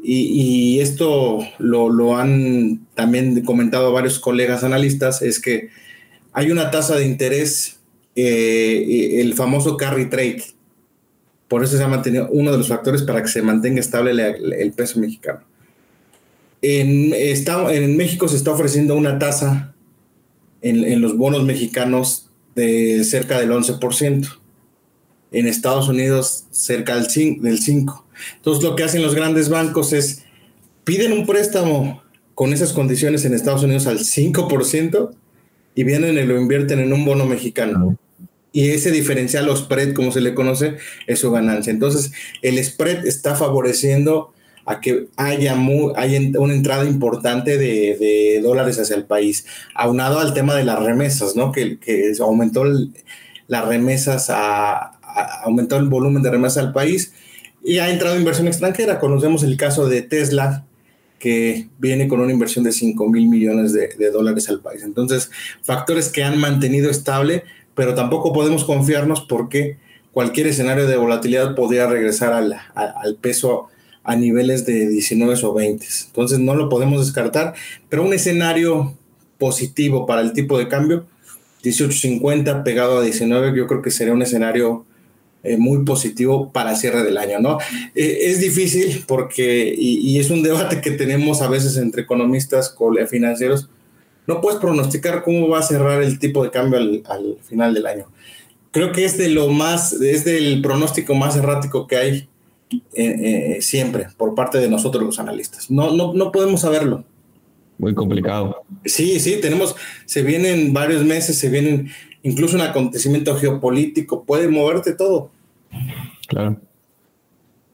Y, 0.02 0.78
esto 0.78 1.40
lo, 1.58 1.88
lo, 1.90 2.16
han 2.16 2.86
también 2.94 3.44
comentado 3.44 3.92
varios 3.92 4.20
colegas 4.20 4.62
analistas, 4.62 5.22
es 5.22 5.40
que 5.40 5.70
hay 6.32 6.52
una 6.52 6.70
tasa 6.70 6.96
de 6.96 7.06
interés, 7.06 7.75
eh, 8.16 9.20
el 9.20 9.34
famoso 9.34 9.76
carry 9.76 10.08
trade, 10.08 10.42
por 11.48 11.62
eso 11.62 11.76
se 11.76 11.82
ha 11.84 11.88
mantenido 11.88 12.28
uno 12.30 12.50
de 12.50 12.58
los 12.58 12.68
factores 12.68 13.02
para 13.02 13.22
que 13.22 13.28
se 13.28 13.42
mantenga 13.42 13.78
estable 13.78 14.10
el, 14.10 14.72
peso 14.72 14.98
mexicano. 14.98 15.40
En, 16.62 17.12
en 17.14 17.96
México 17.96 18.26
se 18.26 18.36
está 18.36 18.50
ofreciendo 18.50 18.96
una 18.96 19.18
tasa 19.18 19.74
en, 20.62 21.00
los 21.00 21.16
bonos 21.16 21.44
mexicanos 21.44 22.30
de 22.54 23.04
cerca 23.04 23.38
del 23.38 23.50
11%. 23.50 24.38
En 25.32 25.46
Estados 25.46 25.88
Unidos 25.88 26.46
cerca 26.50 26.96
del 26.96 27.06
5%, 27.06 27.40
del 27.40 27.60
5%. 27.60 28.02
Entonces 28.36 28.64
lo 28.64 28.74
que 28.74 28.84
hacen 28.84 29.02
los 29.02 29.14
grandes 29.14 29.48
bancos 29.48 29.92
es 29.92 30.22
piden 30.84 31.12
un 31.12 31.26
préstamo 31.26 32.02
con 32.34 32.52
esas 32.52 32.72
condiciones 32.72 33.24
en 33.24 33.34
Estados 33.34 33.62
Unidos 33.62 33.86
al 33.86 33.98
5% 33.98 35.10
y 35.74 35.84
vienen 35.84 36.16
y 36.16 36.22
lo 36.22 36.40
invierten 36.40 36.80
en 36.80 36.92
un 36.92 37.04
bono 37.04 37.26
mexicano 37.26 37.98
y 38.56 38.70
ese 38.70 38.90
diferencial 38.90 39.50
o 39.50 39.54
spread, 39.54 39.92
como 39.92 40.10
se 40.10 40.22
le 40.22 40.32
conoce, 40.32 40.78
es 41.06 41.18
su 41.18 41.30
ganancia. 41.30 41.70
Entonces, 41.70 42.12
el 42.40 42.56
spread 42.64 43.04
está 43.04 43.34
favoreciendo 43.34 44.32
a 44.64 44.80
que 44.80 45.08
haya, 45.18 45.54
una 45.54 46.54
entrada 46.54 46.86
importante 46.86 47.58
de, 47.58 48.40
dólares 48.42 48.78
hacia 48.80 48.96
el 48.96 49.04
país, 49.04 49.44
aunado 49.74 50.20
al 50.20 50.32
tema 50.32 50.54
de 50.54 50.64
las 50.64 50.82
remesas, 50.82 51.36
¿no? 51.36 51.52
Que, 51.52 51.78
aumentó 52.18 52.64
las 53.46 53.68
remesas, 53.68 54.32
aumentó 55.44 55.76
el 55.76 55.90
volumen 55.90 56.22
de 56.22 56.30
remesas 56.30 56.64
al 56.64 56.72
país 56.72 57.12
y 57.62 57.76
ha 57.76 57.90
entrado 57.90 58.16
inversión 58.16 58.46
extranjera. 58.46 58.98
Conocemos 59.00 59.42
el 59.42 59.58
caso 59.58 59.86
de 59.86 60.00
Tesla, 60.00 60.64
que 61.18 61.68
viene 61.78 62.08
con 62.08 62.20
una 62.20 62.32
inversión 62.32 62.64
de 62.64 62.72
5 62.72 63.06
mil 63.10 63.28
millones 63.28 63.74
de, 63.74 63.88
de, 63.98 64.10
dólares 64.10 64.48
al 64.48 64.60
país. 64.60 64.82
Entonces, 64.82 65.30
factores 65.62 66.08
que 66.08 66.24
han 66.24 66.38
mantenido 66.38 66.88
estable 66.88 67.44
pero 67.76 67.94
tampoco 67.94 68.32
podemos 68.32 68.64
confiarnos 68.64 69.20
porque 69.20 69.76
cualquier 70.10 70.48
escenario 70.48 70.88
de 70.88 70.96
volatilidad 70.96 71.54
podría 71.54 71.86
regresar 71.86 72.32
al, 72.32 72.56
al 72.74 73.16
peso 73.16 73.68
a 74.02 74.16
niveles 74.16 74.64
de 74.64 74.88
19 74.88 75.34
o 75.44 75.52
20. 75.52 75.86
Entonces 76.06 76.38
no 76.38 76.54
lo 76.54 76.68
podemos 76.68 77.04
descartar, 77.04 77.54
pero 77.88 78.02
un 78.02 78.14
escenario 78.14 78.96
positivo 79.38 80.06
para 80.06 80.22
el 80.22 80.32
tipo 80.32 80.58
de 80.58 80.68
cambio, 80.68 81.06
18.50 81.62 82.62
pegado 82.62 82.98
a 82.98 83.02
19, 83.02 83.56
yo 83.56 83.66
creo 83.66 83.82
que 83.82 83.90
sería 83.90 84.14
un 84.14 84.22
escenario 84.22 84.86
eh, 85.42 85.58
muy 85.58 85.84
positivo 85.84 86.50
para 86.52 86.76
cierre 86.76 87.02
del 87.02 87.18
año, 87.18 87.40
¿no? 87.40 87.58
Eh, 87.94 88.18
es 88.22 88.40
difícil 88.40 89.04
porque, 89.06 89.74
y, 89.76 89.98
y, 89.98 90.18
es 90.18 90.30
un 90.30 90.42
debate 90.42 90.80
que 90.80 90.92
tenemos 90.92 91.42
a 91.42 91.48
veces 91.48 91.76
entre 91.76 92.02
economistas, 92.02 92.74
financieros, 93.08 93.68
no 94.26 94.40
puedes 94.40 94.60
pronosticar 94.60 95.22
cómo 95.22 95.48
va 95.48 95.60
a 95.60 95.62
cerrar 95.62 96.02
el 96.02 96.18
tipo 96.18 96.42
de 96.42 96.50
cambio 96.50 96.78
al, 96.78 97.36
final 97.42 97.74
del 97.74 97.86
año. 97.86 98.06
Creo 98.70 98.92
que 98.92 99.04
es 99.04 99.16
de 99.16 99.28
lo 99.28 99.48
más, 99.48 99.92
es 99.92 100.24
del 100.24 100.60
pronóstico 100.60 101.14
más 101.14 101.36
errático 101.36 101.86
que 101.86 101.96
hay 101.96 102.28
eh, 102.70 102.78
eh, 102.94 103.58
siempre 103.60 104.08
por 104.16 104.34
parte 104.34 104.58
de 104.58 104.68
nosotros 104.68 105.04
los 105.04 105.18
analistas. 105.18 105.70
No, 105.70 105.92
no, 105.92 106.12
no 106.12 106.32
podemos 106.32 106.60
saberlo. 106.60 107.04
Muy 107.78 107.94
complicado. 107.94 108.62
Sí, 108.84 109.20
sí, 109.20 109.38
tenemos, 109.40 109.76
se 110.06 110.22
vienen 110.22 110.72
varios 110.72 111.04
meses, 111.04 111.38
se 111.38 111.48
vienen 111.48 111.90
incluso 112.22 112.56
un 112.56 112.62
acontecimiento 112.62 113.36
geopolítico, 113.36 114.24
puede 114.24 114.48
moverte 114.48 114.94
todo. 114.94 115.30
Claro. 116.28 116.58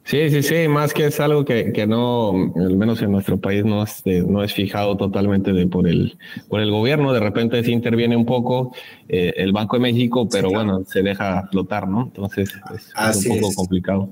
Sí, 0.04 0.30
sí, 0.30 0.42
sí, 0.42 0.68
más 0.68 0.92
que 0.92 1.06
es 1.06 1.20
algo 1.20 1.44
que, 1.44 1.72
que 1.72 1.86
no, 1.86 2.52
al 2.56 2.76
menos 2.76 3.00
en 3.02 3.12
nuestro 3.12 3.38
país, 3.38 3.64
no 3.64 3.84
es, 3.84 4.02
no 4.04 4.42
es 4.42 4.52
fijado 4.52 4.96
totalmente 4.96 5.52
de, 5.52 5.66
por, 5.68 5.86
el, 5.86 6.18
por 6.48 6.60
el 6.60 6.70
gobierno. 6.70 7.12
De 7.12 7.20
repente 7.20 7.62
sí 7.62 7.72
interviene 7.72 8.16
un 8.16 8.26
poco 8.26 8.74
eh, 9.08 9.32
el 9.36 9.52
Banco 9.52 9.76
de 9.76 9.82
México, 9.82 10.28
pero 10.28 10.50
bueno, 10.50 10.84
se 10.84 11.02
deja 11.02 11.48
flotar, 11.50 11.88
¿no? 11.88 12.02
Entonces 12.02 12.50
es, 12.74 13.26
un 13.26 13.40
poco 13.40 13.54
complicado. 13.54 14.08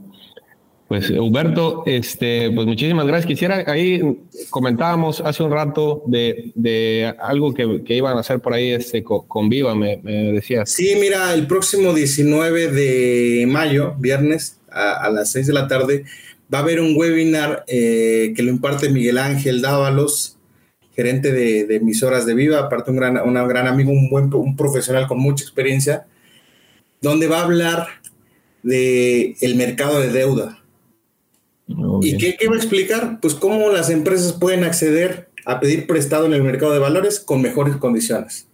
Pues 0.87 1.09
Huberto, 1.11 1.85
este, 1.87 2.51
pues 2.51 2.67
muchísimas 2.67 3.07
gracias. 3.07 3.27
Quisiera, 3.27 3.65
ahí 3.67 4.01
comentábamos 4.49 5.21
hace 5.21 5.43
un 5.43 5.53
rato 5.53 6.03
de, 6.07 6.51
de 6.57 7.15
algo 7.21 7.55
que, 7.55 7.85
que, 7.85 7.95
iban 7.95 8.17
a 8.17 8.21
hacer 8.21 8.41
por 8.41 8.55
ahí 8.55 8.73
este, 8.73 9.05
con, 9.05 9.49
Viva, 9.49 9.75
me, 9.77 9.99
me 10.03 10.33
decías. 10.33 10.71
Sí, 10.71 10.97
mira, 11.01 11.33
el 11.33 11.47
próximo 11.47 11.95
19 11.95 12.73
de 12.73 13.47
mayo, 13.47 13.95
viernes, 13.99 14.60
a, 14.73 15.11
las 15.11 15.33
6 15.33 15.47
de 15.47 15.53
la 15.53 15.69
tarde, 15.69 16.05
va 16.53 16.59
a 16.59 16.63
haber 16.63 16.81
un 16.81 16.97
webinar 16.97 17.65
eh, 17.67 18.33
que 18.35 18.43
lo 18.43 18.51
imparte 18.51 18.91
Miguel 18.91 19.19
Ángel 19.19 19.63
Dávalos, 19.63 20.39
gerente 20.95 21.33
de, 21.33 21.77
emisoras 21.77 22.27
de 22.27 22.35
Viva, 22.35 22.59
aparte 22.59 22.91
un 22.91 22.97
gran, 22.97 23.17
un 23.19 23.35
gran 23.49 23.67
amigo, 23.67 23.91
un 23.91 24.11
buen 24.11 24.33
un 24.35 24.57
profesional 24.57 25.07
con 25.07 25.19
mucha 25.19 25.45
experiencia, 25.45 26.07
donde 27.01 27.27
va 27.27 27.41
a 27.41 27.45
hablar 27.45 27.87
de 28.63 29.37
el 29.41 29.55
mercado 29.55 30.01
de 30.01 30.11
deuda. 30.11 30.63
¿Y 32.03 32.19
qué, 32.19 32.37
qué, 32.39 32.49
va 32.49 32.55
a 32.55 32.59
explicar? 32.59 33.21
Pues 33.21 33.35
cómo 33.35 33.71
las 33.71 33.91
empresas 33.91 34.33
pueden 34.33 34.65
acceder 34.65 35.31
a 35.45 35.61
pedir 35.61 35.87
prestado 35.87 36.27
en 36.27 36.35
el 36.35 36.43
mercado 36.43 36.73
de 36.73 36.79
valores 36.79 37.21
con 37.21 37.41
mejores 37.41 37.77
condiciones. 37.77 38.49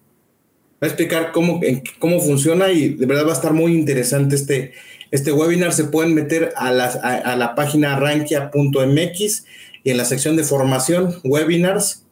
Va 0.83 0.87
a 0.87 0.91
explicar 0.91 1.33
cómo, 1.33 1.61
cómo 1.99 2.21
funciona 2.21 2.71
y 2.71 2.91
de 2.91 3.07
verdad 3.07 3.27
va 3.27 3.31
a 3.31 3.37
estar 3.37 3.55
muy 3.55 3.75
interesante 3.75 4.37
este, 4.37 4.73
este 5.11 5.33
webinar 5.33 5.73
se 5.73 5.85
pueden 5.85 6.15
meter 6.15 6.53
a 6.57 6.73
la, 6.73 6.87
a, 6.87 7.37
la 7.37 7.55
página 7.55 7.99
rankia.mx 7.99 9.45
y 9.85 9.91
en 9.91 9.97
la 9.97 10.05
sección 10.05 10.37
de 10.37 10.45
formación, 10.45 11.21
webinars, 11.25 12.03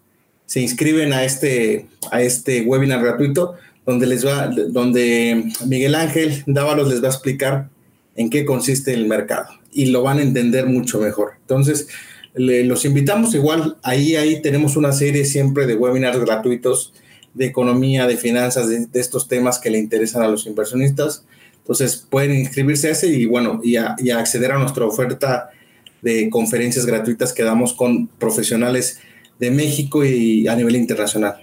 se 0.46 0.60
inscriben 0.60 1.12
a 1.12 1.24
este, 1.24 1.86
a 2.10 2.22
este 2.22 2.62
webinar 2.62 3.02
gratuito 3.02 3.54
donde 3.86 4.06
les 4.06 4.24
va, 4.26 4.46
donde 4.46 5.44
Miguel 5.66 5.94
Ángel 5.94 6.42
Dávalos 6.46 6.88
les 6.88 7.02
va 7.02 7.08
a 7.08 7.10
explicar 7.10 7.68
en 8.16 8.30
qué 8.30 8.44
consiste 8.44 8.94
el 8.94 9.06
mercado 9.06 9.48
y 9.72 9.86
lo 9.86 10.02
van 10.02 10.18
a 10.18 10.22
entender 10.22 10.66
mucho 10.66 11.00
mejor. 11.00 11.32
Entonces, 11.40 11.88
los 12.34 12.84
invitamos 12.84 13.34
igual, 13.34 13.76
ahí, 13.82 14.16
ahí 14.16 14.42
tenemos 14.42 14.76
una 14.76 14.92
serie 14.92 15.24
siempre 15.24 15.66
de 15.66 15.74
webinars 15.74 16.18
gratuitos 16.18 16.92
de 17.34 17.46
economía, 17.46 18.06
de 18.06 18.16
finanzas, 18.16 18.68
de 18.68 19.00
estos 19.00 19.28
temas 19.28 19.58
que 19.58 19.70
le 19.70 19.78
interesan 19.78 20.22
a 20.22 20.28
los 20.28 20.46
inversionistas. 20.46 21.24
Entonces 21.64 22.06
pueden 22.10 22.38
inscribirse 22.38 22.88
a 22.88 22.90
ese 22.90 23.08
y 23.08 23.24
bueno, 23.24 23.58
y, 23.64 23.76
acceder 23.76 24.52
a 24.52 24.58
nuestra 24.58 24.84
oferta 24.84 25.48
de 26.02 26.28
conferencias 26.28 26.84
gratuitas 26.84 27.32
que 27.32 27.42
damos 27.42 27.72
con 27.72 28.06
profesionales 28.06 29.00
de 29.38 29.50
México 29.50 30.04
y 30.04 30.46
a 30.46 30.54
nivel 30.56 30.76
internacional. 30.76 31.36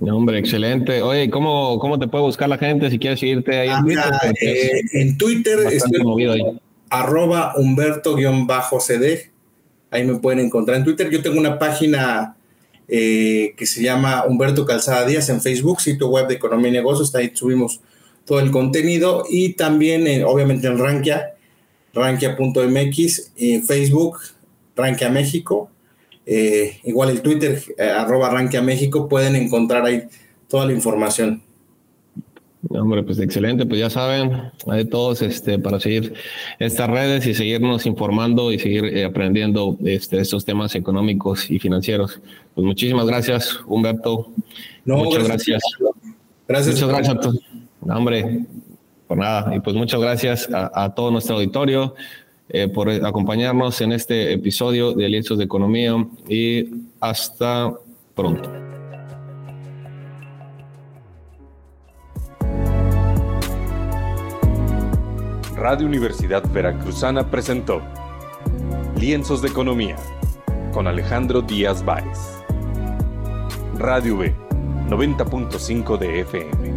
hombre, 0.00 0.38
excelente. 0.38 1.02
Oye, 1.02 1.28
¿cómo, 1.28 1.80
¿cómo 1.80 1.98
te 1.98 2.06
puede 2.06 2.22
buscar 2.22 2.48
la 2.48 2.56
gente 2.56 2.88
si 2.88 3.00
quieres 3.00 3.18
seguirte 3.18 3.58
ahí 3.58 3.68
en 3.68 3.84
Twitter? 3.84 4.12
Eh, 4.40 4.80
en 4.92 5.18
Twitter 5.18 5.58
estoy 5.72 6.60
arroba 6.88 7.54
Humberto-CD. 7.56 9.32
Ahí 9.90 10.04
me 10.04 10.14
pueden 10.20 10.38
encontrar 10.38 10.78
en 10.78 10.84
Twitter. 10.84 11.10
Yo 11.10 11.20
tengo 11.20 11.36
una 11.36 11.58
página 11.58 12.36
eh, 12.86 13.54
que 13.56 13.66
se 13.66 13.82
llama 13.82 14.24
Humberto 14.24 14.64
Calzada 14.64 15.04
Díaz 15.04 15.28
en 15.30 15.40
Facebook, 15.40 15.80
sitio 15.80 16.08
web 16.08 16.28
de 16.28 16.34
economía 16.34 16.68
y 16.68 16.72
negocios. 16.74 17.12
Ahí 17.16 17.32
subimos 17.34 17.80
todo 18.28 18.40
el 18.40 18.50
contenido 18.50 19.24
y 19.28 19.54
también 19.54 20.22
obviamente 20.22 20.66
en 20.66 20.78
Rankia, 20.78 21.32
rankia.mx, 21.94 23.32
en 23.38 23.64
Facebook, 23.64 24.18
Rankia 24.76 25.08
México, 25.08 25.70
eh, 26.26 26.78
igual 26.84 27.08
el 27.08 27.22
Twitter, 27.22 27.62
eh, 27.78 27.84
arroba 27.84 28.28
Rankia 28.28 28.60
México, 28.60 29.08
pueden 29.08 29.34
encontrar 29.34 29.86
ahí 29.86 30.02
toda 30.46 30.66
la 30.66 30.74
información. 30.74 31.42
Hombre, 32.68 33.02
pues 33.02 33.18
excelente, 33.18 33.64
pues 33.64 33.80
ya 33.80 33.88
saben, 33.88 34.50
hay 34.66 34.84
todos 34.84 35.22
este, 35.22 35.58
para 35.58 35.80
seguir 35.80 36.12
estas 36.58 36.90
redes 36.90 37.26
y 37.26 37.32
seguirnos 37.32 37.86
informando 37.86 38.52
y 38.52 38.58
seguir 38.58 38.84
eh, 38.84 39.06
aprendiendo 39.06 39.78
este, 39.86 40.20
estos 40.20 40.44
temas 40.44 40.74
económicos 40.74 41.50
y 41.50 41.58
financieros. 41.58 42.20
Pues 42.54 42.66
muchísimas 42.66 43.06
gracias, 43.06 43.58
Humberto. 43.66 44.30
Muchas 44.84 45.24
gracias. 45.24 45.62
Gracias. 46.46 46.74
Muchas 46.74 46.88
gracias 46.90 47.16
a 47.16 47.20
todos 47.20 47.47
hombre, 47.96 48.44
por 49.06 49.18
nada. 49.18 49.54
Y 49.54 49.60
pues 49.60 49.74
muchas 49.76 50.00
gracias 50.00 50.48
a, 50.52 50.94
todo 50.94 51.10
nuestro 51.10 51.36
auditorio 51.36 51.94
eh, 52.48 52.68
por 52.68 52.90
acompañarnos 52.90 53.80
en 53.80 53.92
este 53.92 54.32
episodio 54.32 54.92
de 54.92 55.08
Lienzos 55.08 55.38
de 55.38 55.44
Economía 55.44 55.94
y 56.28 56.68
hasta 57.00 57.72
pronto. 58.14 58.50
Radio 65.56 65.86
Universidad 65.86 66.44
Veracruzana 66.52 67.28
presentó 67.28 67.82
Lienzos 68.96 69.42
de 69.42 69.48
Economía 69.48 69.96
con 70.72 70.86
Alejandro 70.86 71.42
Díaz 71.42 71.84
Báez. 71.84 72.18
Radio 73.76 74.18
B, 74.18 74.34
90.5 74.88 75.98
de 75.98 76.20
FM. 76.20 76.67